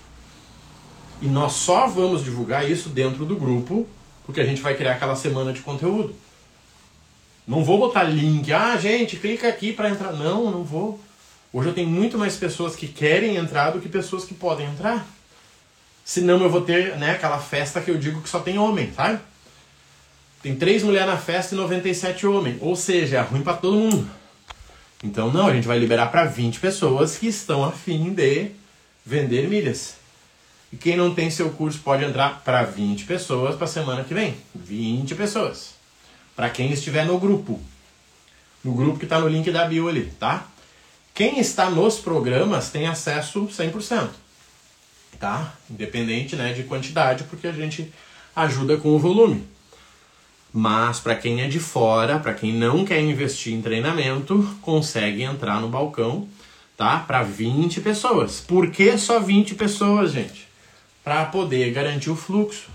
E 1.20 1.26
nós 1.26 1.52
só 1.52 1.86
vamos 1.86 2.24
divulgar 2.24 2.68
isso 2.68 2.88
dentro 2.88 3.24
do 3.24 3.36
grupo, 3.36 3.86
porque 4.26 4.40
a 4.40 4.44
gente 4.44 4.60
vai 4.60 4.74
criar 4.74 4.94
aquela 4.94 5.14
semana 5.14 5.52
de 5.52 5.60
conteúdo. 5.60 6.16
Não 7.46 7.62
vou 7.62 7.78
botar 7.78 8.02
link, 8.02 8.52
ah, 8.52 8.76
gente, 8.76 9.16
clica 9.16 9.48
aqui 9.48 9.72
para 9.72 9.88
entrar. 9.88 10.12
Não, 10.12 10.50
não 10.50 10.64
vou. 10.64 11.00
Hoje 11.52 11.68
eu 11.68 11.74
tenho 11.74 11.88
muito 11.88 12.18
mais 12.18 12.36
pessoas 12.36 12.74
que 12.74 12.88
querem 12.88 13.36
entrar 13.36 13.70
do 13.70 13.80
que 13.80 13.88
pessoas 13.88 14.24
que 14.24 14.34
podem 14.34 14.66
entrar. 14.66 15.06
Senão 16.04 16.40
eu 16.40 16.50
vou 16.50 16.62
ter 16.62 16.96
né, 16.96 17.12
aquela 17.12 17.38
festa 17.38 17.80
que 17.80 17.90
eu 17.90 17.98
digo 17.98 18.20
que 18.20 18.28
só 18.28 18.40
tem 18.40 18.58
homem, 18.58 18.92
sabe? 18.92 19.20
Tem 20.42 20.56
três 20.56 20.82
mulheres 20.82 21.06
na 21.06 21.16
festa 21.16 21.54
e 21.54 21.58
97 21.58 22.26
homens. 22.26 22.58
Ou 22.60 22.74
seja, 22.74 23.18
é 23.18 23.20
ruim 23.20 23.42
para 23.42 23.56
todo 23.56 23.76
mundo. 23.76 24.10
Então, 25.04 25.32
não, 25.32 25.46
a 25.46 25.54
gente 25.54 25.66
vai 25.66 25.78
liberar 25.78 26.06
para 26.06 26.24
20 26.24 26.58
pessoas 26.58 27.16
que 27.16 27.28
estão 27.28 27.64
afim 27.64 28.12
de 28.12 28.50
vender 29.04 29.48
milhas. 29.48 29.94
E 30.72 30.76
quem 30.76 30.96
não 30.96 31.14
tem 31.14 31.30
seu 31.30 31.50
curso 31.50 31.78
pode 31.80 32.04
entrar 32.04 32.40
para 32.44 32.62
20 32.64 33.04
pessoas 33.04 33.54
para 33.54 33.66
semana 33.66 34.02
que 34.02 34.14
vem. 34.14 34.34
20 34.54 35.14
pessoas 35.14 35.82
para 36.34 36.50
quem 36.50 36.72
estiver 36.72 37.04
no 37.04 37.18
grupo. 37.18 37.60
No 38.64 38.72
grupo 38.72 38.98
que 38.98 39.04
está 39.04 39.18
no 39.18 39.28
link 39.28 39.50
da 39.50 39.64
bio 39.64 39.88
ali, 39.88 40.12
tá? 40.18 40.46
Quem 41.14 41.38
está 41.38 41.68
nos 41.68 41.98
programas 41.98 42.70
tem 42.70 42.86
acesso 42.86 43.46
100%, 43.46 44.08
tá? 45.22 45.54
Independente 45.70 46.34
né, 46.34 46.52
de 46.52 46.64
quantidade, 46.64 47.22
porque 47.24 47.46
a 47.46 47.52
gente 47.52 47.92
ajuda 48.34 48.76
com 48.76 48.88
o 48.88 48.98
volume. 48.98 49.46
Mas 50.52 50.98
para 50.98 51.14
quem 51.14 51.42
é 51.42 51.46
de 51.46 51.60
fora, 51.60 52.18
para 52.18 52.34
quem 52.34 52.52
não 52.52 52.84
quer 52.84 53.00
investir 53.00 53.54
em 53.54 53.62
treinamento, 53.62 54.44
consegue 54.60 55.22
entrar 55.22 55.60
no 55.60 55.68
balcão, 55.68 56.28
tá? 56.76 56.98
Para 56.98 57.22
20 57.22 57.80
pessoas. 57.82 58.40
Por 58.40 58.72
que 58.72 58.98
só 58.98 59.20
20 59.20 59.54
pessoas, 59.54 60.10
gente? 60.10 60.48
Para 61.04 61.24
poder 61.26 61.70
garantir 61.70 62.10
o 62.10 62.16
fluxo. 62.16 62.68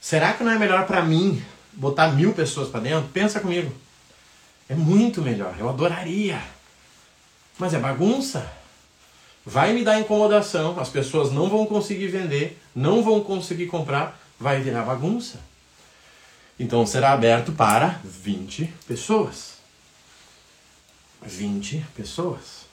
Será 0.00 0.32
que 0.32 0.44
não 0.44 0.52
é 0.52 0.58
melhor 0.58 0.86
para 0.86 1.02
mim 1.02 1.42
botar 1.72 2.12
mil 2.12 2.34
pessoas 2.34 2.68
para 2.68 2.80
dentro, 2.80 3.10
pensa 3.12 3.40
comigo. 3.40 3.72
É 4.68 4.76
muito 4.76 5.20
melhor. 5.20 5.56
Eu 5.58 5.68
adoraria. 5.68 6.40
Mas 7.58 7.74
é 7.74 7.80
bagunça. 7.80 8.48
Vai 9.48 9.72
me 9.72 9.84
dar 9.84 10.00
incomodação. 10.00 10.78
As 10.80 10.88
pessoas 10.88 11.30
não 11.30 11.48
vão 11.48 11.64
conseguir 11.64 12.08
vender, 12.08 12.60
não 12.74 13.00
vão 13.00 13.20
conseguir 13.20 13.66
comprar. 13.66 14.20
Vai 14.40 14.60
virar 14.60 14.82
bagunça. 14.82 15.38
Então 16.58 16.84
será 16.84 17.12
aberto 17.12 17.52
para 17.52 18.00
20 18.02 18.68
pessoas. 18.88 19.54
20 21.22 21.86
pessoas. 21.94 22.66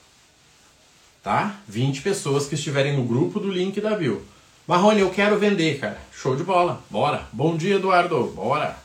Tá? 1.22 1.60
20 1.68 2.02
pessoas 2.02 2.46
que 2.46 2.56
estiverem 2.56 2.96
no 2.96 3.04
grupo 3.04 3.38
do 3.38 3.50
link 3.50 3.80
da 3.80 3.96
Bill. 3.96 4.22
Marrone, 4.66 5.00
eu 5.00 5.10
quero 5.10 5.38
vender, 5.38 5.78
cara. 5.78 5.98
Show 6.12 6.34
de 6.34 6.42
bola. 6.42 6.82
Bora. 6.90 7.28
Bom 7.32 7.56
dia, 7.56 7.76
Eduardo. 7.76 8.32
Bora. 8.34 8.76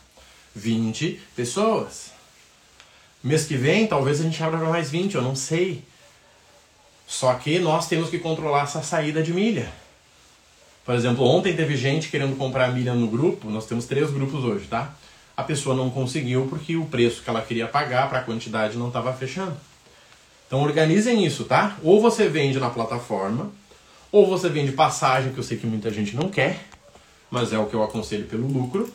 20 0.55 1.19
pessoas. 1.35 2.11
Mês 3.23 3.45
que 3.45 3.57
vem, 3.57 3.87
talvez 3.87 4.19
a 4.19 4.23
gente 4.23 4.41
abra 4.43 4.59
para 4.59 4.69
mais 4.69 4.91
20, 4.91 5.15
eu 5.15 5.21
não 5.21 5.35
sei. 5.35 5.83
Só 7.09 7.33
que 7.33 7.57
nós 7.57 7.87
temos 7.87 8.09
que 8.11 8.19
controlar 8.19 8.65
essa 8.65 8.83
saída 8.83 9.23
de 9.23 9.33
milha. 9.33 9.69
Por 10.85 10.93
exemplo, 10.93 11.25
ontem 11.25 11.55
teve 11.55 11.75
gente 11.75 12.09
querendo 12.09 12.37
comprar 12.37 12.71
milha 12.71 12.93
no 12.93 13.07
grupo, 13.07 13.49
nós 13.49 13.65
temos 13.65 13.85
três 13.85 14.11
grupos 14.11 14.43
hoje, 14.43 14.67
tá? 14.67 14.93
A 15.35 15.41
pessoa 15.41 15.75
não 15.75 15.89
conseguiu 15.89 16.45
porque 16.47 16.75
o 16.75 16.85
preço 16.85 17.23
que 17.23 17.29
ela 17.29 17.41
queria 17.41 17.67
pagar 17.67 18.07
para 18.09 18.19
a 18.19 18.23
quantidade 18.23 18.77
não 18.77 18.89
estava 18.89 19.11
fechando. 19.11 19.57
Então 20.45 20.61
organizem 20.61 21.25
isso, 21.25 21.45
tá? 21.45 21.77
Ou 21.83 21.99
você 21.99 22.29
vende 22.29 22.59
na 22.59 22.69
plataforma, 22.69 23.51
ou 24.11 24.27
você 24.27 24.47
vende 24.47 24.71
passagem, 24.71 25.33
que 25.33 25.39
eu 25.39 25.43
sei 25.43 25.57
que 25.57 25.65
muita 25.65 25.91
gente 25.91 26.15
não 26.15 26.29
quer, 26.29 26.59
mas 27.31 27.51
é 27.51 27.57
o 27.57 27.65
que 27.65 27.73
eu 27.73 27.83
aconselho 27.83 28.27
pelo 28.27 28.47
lucro 28.47 28.91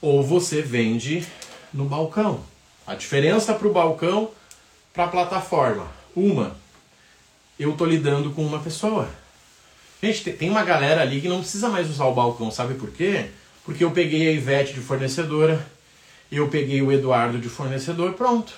ou 0.00 0.22
você 0.22 0.62
vende 0.62 1.26
no 1.72 1.84
balcão. 1.84 2.40
A 2.86 2.94
diferença 2.94 3.52
para 3.54 3.68
o 3.68 3.72
balcão, 3.72 4.30
para 4.92 5.04
a 5.04 5.08
plataforma, 5.08 5.86
uma, 6.16 6.56
eu 7.60 7.72
tô 7.74 7.84
lidando 7.84 8.30
com 8.30 8.44
uma 8.44 8.58
pessoa. 8.58 9.08
Gente, 10.02 10.32
tem 10.32 10.48
uma 10.48 10.64
galera 10.64 11.02
ali 11.02 11.20
que 11.20 11.28
não 11.28 11.40
precisa 11.40 11.68
mais 11.68 11.90
usar 11.90 12.06
o 12.06 12.14
balcão, 12.14 12.50
sabe 12.50 12.72
por 12.74 12.90
quê? 12.90 13.26
Porque 13.64 13.84
eu 13.84 13.90
peguei 13.90 14.28
a 14.28 14.32
Ivete 14.32 14.72
de 14.72 14.80
fornecedora, 14.80 15.64
eu 16.32 16.48
peguei 16.48 16.80
o 16.80 16.90
Eduardo 16.90 17.38
de 17.38 17.50
fornecedor, 17.50 18.14
pronto. 18.14 18.54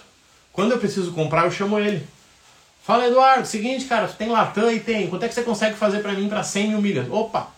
Quando 0.52 0.72
eu 0.72 0.78
preciso 0.78 1.10
comprar, 1.12 1.46
eu 1.46 1.50
chamo 1.50 1.80
ele. 1.80 2.06
Fala, 2.84 3.08
Eduardo, 3.08 3.46
seguinte, 3.46 3.86
cara, 3.86 4.06
tem 4.06 4.28
Latam 4.28 4.70
e 4.70 4.78
tem. 4.78 5.08
Quanto 5.08 5.24
é 5.24 5.28
que 5.28 5.34
você 5.34 5.42
consegue 5.42 5.76
fazer 5.76 6.00
para 6.00 6.12
mim 6.12 6.28
para 6.28 6.44
100 6.44 6.68
mil 6.68 6.80
milhas? 6.80 7.10
Opa, 7.10 7.50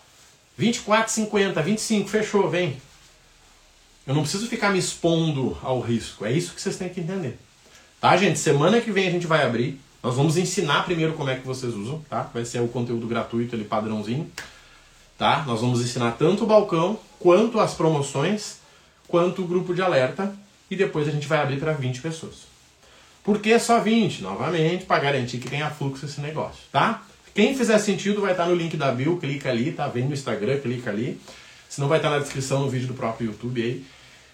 24,50, 0.59 1.61
25, 1.61 2.09
fechou, 2.09 2.49
vem. 2.49 2.81
Eu 4.07 4.15
não 4.15 4.21
preciso 4.21 4.47
ficar 4.47 4.71
me 4.71 4.79
expondo 4.79 5.57
ao 5.61 5.79
risco. 5.79 6.25
É 6.25 6.31
isso 6.31 6.53
que 6.53 6.61
vocês 6.61 6.77
têm 6.77 6.89
que 6.89 7.01
entender. 7.01 7.37
Tá, 8.01 8.15
gente? 8.17 8.39
Semana 8.39 8.81
que 8.81 8.91
vem 8.91 9.07
a 9.07 9.11
gente 9.11 9.27
vai 9.27 9.43
abrir. 9.43 9.79
Nós 10.05 10.17
vamos 10.17 10.37
ensinar 10.37 10.83
primeiro 10.85 11.13
como 11.13 11.31
é 11.31 11.35
que 11.35 11.47
vocês 11.47 11.73
usam, 11.73 11.99
tá? 12.07 12.29
Vai 12.31 12.45
ser 12.45 12.61
o 12.61 12.67
conteúdo 12.67 13.07
gratuito 13.07 13.55
ali, 13.55 13.63
padrãozinho. 13.63 14.29
Tá? 15.17 15.43
Nós 15.47 15.61
vamos 15.61 15.81
ensinar 15.81 16.11
tanto 16.11 16.43
o 16.43 16.45
balcão, 16.45 16.99
quanto 17.19 17.59
as 17.59 17.73
promoções, 17.73 18.57
quanto 19.07 19.41
o 19.41 19.47
grupo 19.47 19.73
de 19.73 19.81
alerta. 19.81 20.31
E 20.69 20.75
depois 20.75 21.07
a 21.07 21.11
gente 21.11 21.25
vai 21.25 21.39
abrir 21.39 21.59
para 21.59 21.73
20 21.73 22.01
pessoas. 22.01 22.43
Por 23.23 23.39
que 23.39 23.57
só 23.57 23.79
20? 23.79 24.21
Novamente, 24.21 24.85
para 24.85 25.01
garantir 25.01 25.39
que 25.39 25.49
tenha 25.49 25.71
fluxo 25.71 26.05
esse 26.05 26.21
negócio, 26.21 26.61
tá? 26.71 27.01
Quem 27.33 27.57
fizer 27.57 27.79
sentido 27.79 28.21
vai 28.21 28.33
estar 28.33 28.45
no 28.45 28.53
link 28.53 28.77
da 28.77 28.91
bio, 28.91 29.17
clica 29.17 29.49
ali, 29.49 29.71
tá? 29.71 29.87
Vem 29.87 30.05
no 30.05 30.13
Instagram, 30.13 30.59
clica 30.59 30.91
ali. 30.91 31.19
Senão 31.67 31.87
vai 31.87 31.97
estar 31.97 32.11
na 32.11 32.19
descrição 32.19 32.59
no 32.59 32.69
vídeo 32.69 32.87
do 32.87 32.93
próprio 32.93 33.29
YouTube 33.29 33.59
aí 33.59 33.83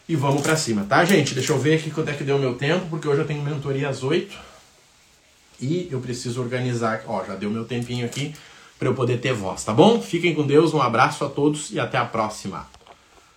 e 0.09 0.17
vamos 0.17 0.41
para 0.41 0.57
cima, 0.57 0.83
tá, 0.83 1.05
gente? 1.05 1.33
Deixa 1.33 1.53
eu 1.53 1.57
ver 1.57 1.75
aqui 1.75 1.89
quanto 1.89 2.09
é 2.09 2.13
que 2.13 2.25
deu 2.25 2.35
o 2.35 2.39
meu 2.39 2.55
tempo, 2.55 2.87
porque 2.89 3.07
hoje 3.07 3.21
eu 3.21 3.25
tenho 3.25 3.41
mentoria 3.41 3.87
às 3.87 4.03
8 4.03 4.50
e 5.61 5.87
eu 5.91 5.99
preciso 5.99 6.41
organizar. 6.41 7.03
Ó, 7.07 7.23
já 7.23 7.35
deu 7.35 7.49
meu 7.49 7.65
tempinho 7.65 8.05
aqui. 8.05 8.33
para 8.79 8.89
eu 8.89 8.95
poder 8.95 9.19
ter 9.19 9.31
voz, 9.31 9.63
tá 9.63 9.71
bom? 9.71 10.01
Fiquem 10.01 10.33
com 10.33 10.41
Deus, 10.41 10.73
um 10.73 10.81
abraço 10.81 11.23
a 11.23 11.29
todos 11.29 11.69
e 11.69 11.79
até 11.79 11.99
a 11.99 12.05
próxima. 12.05 12.67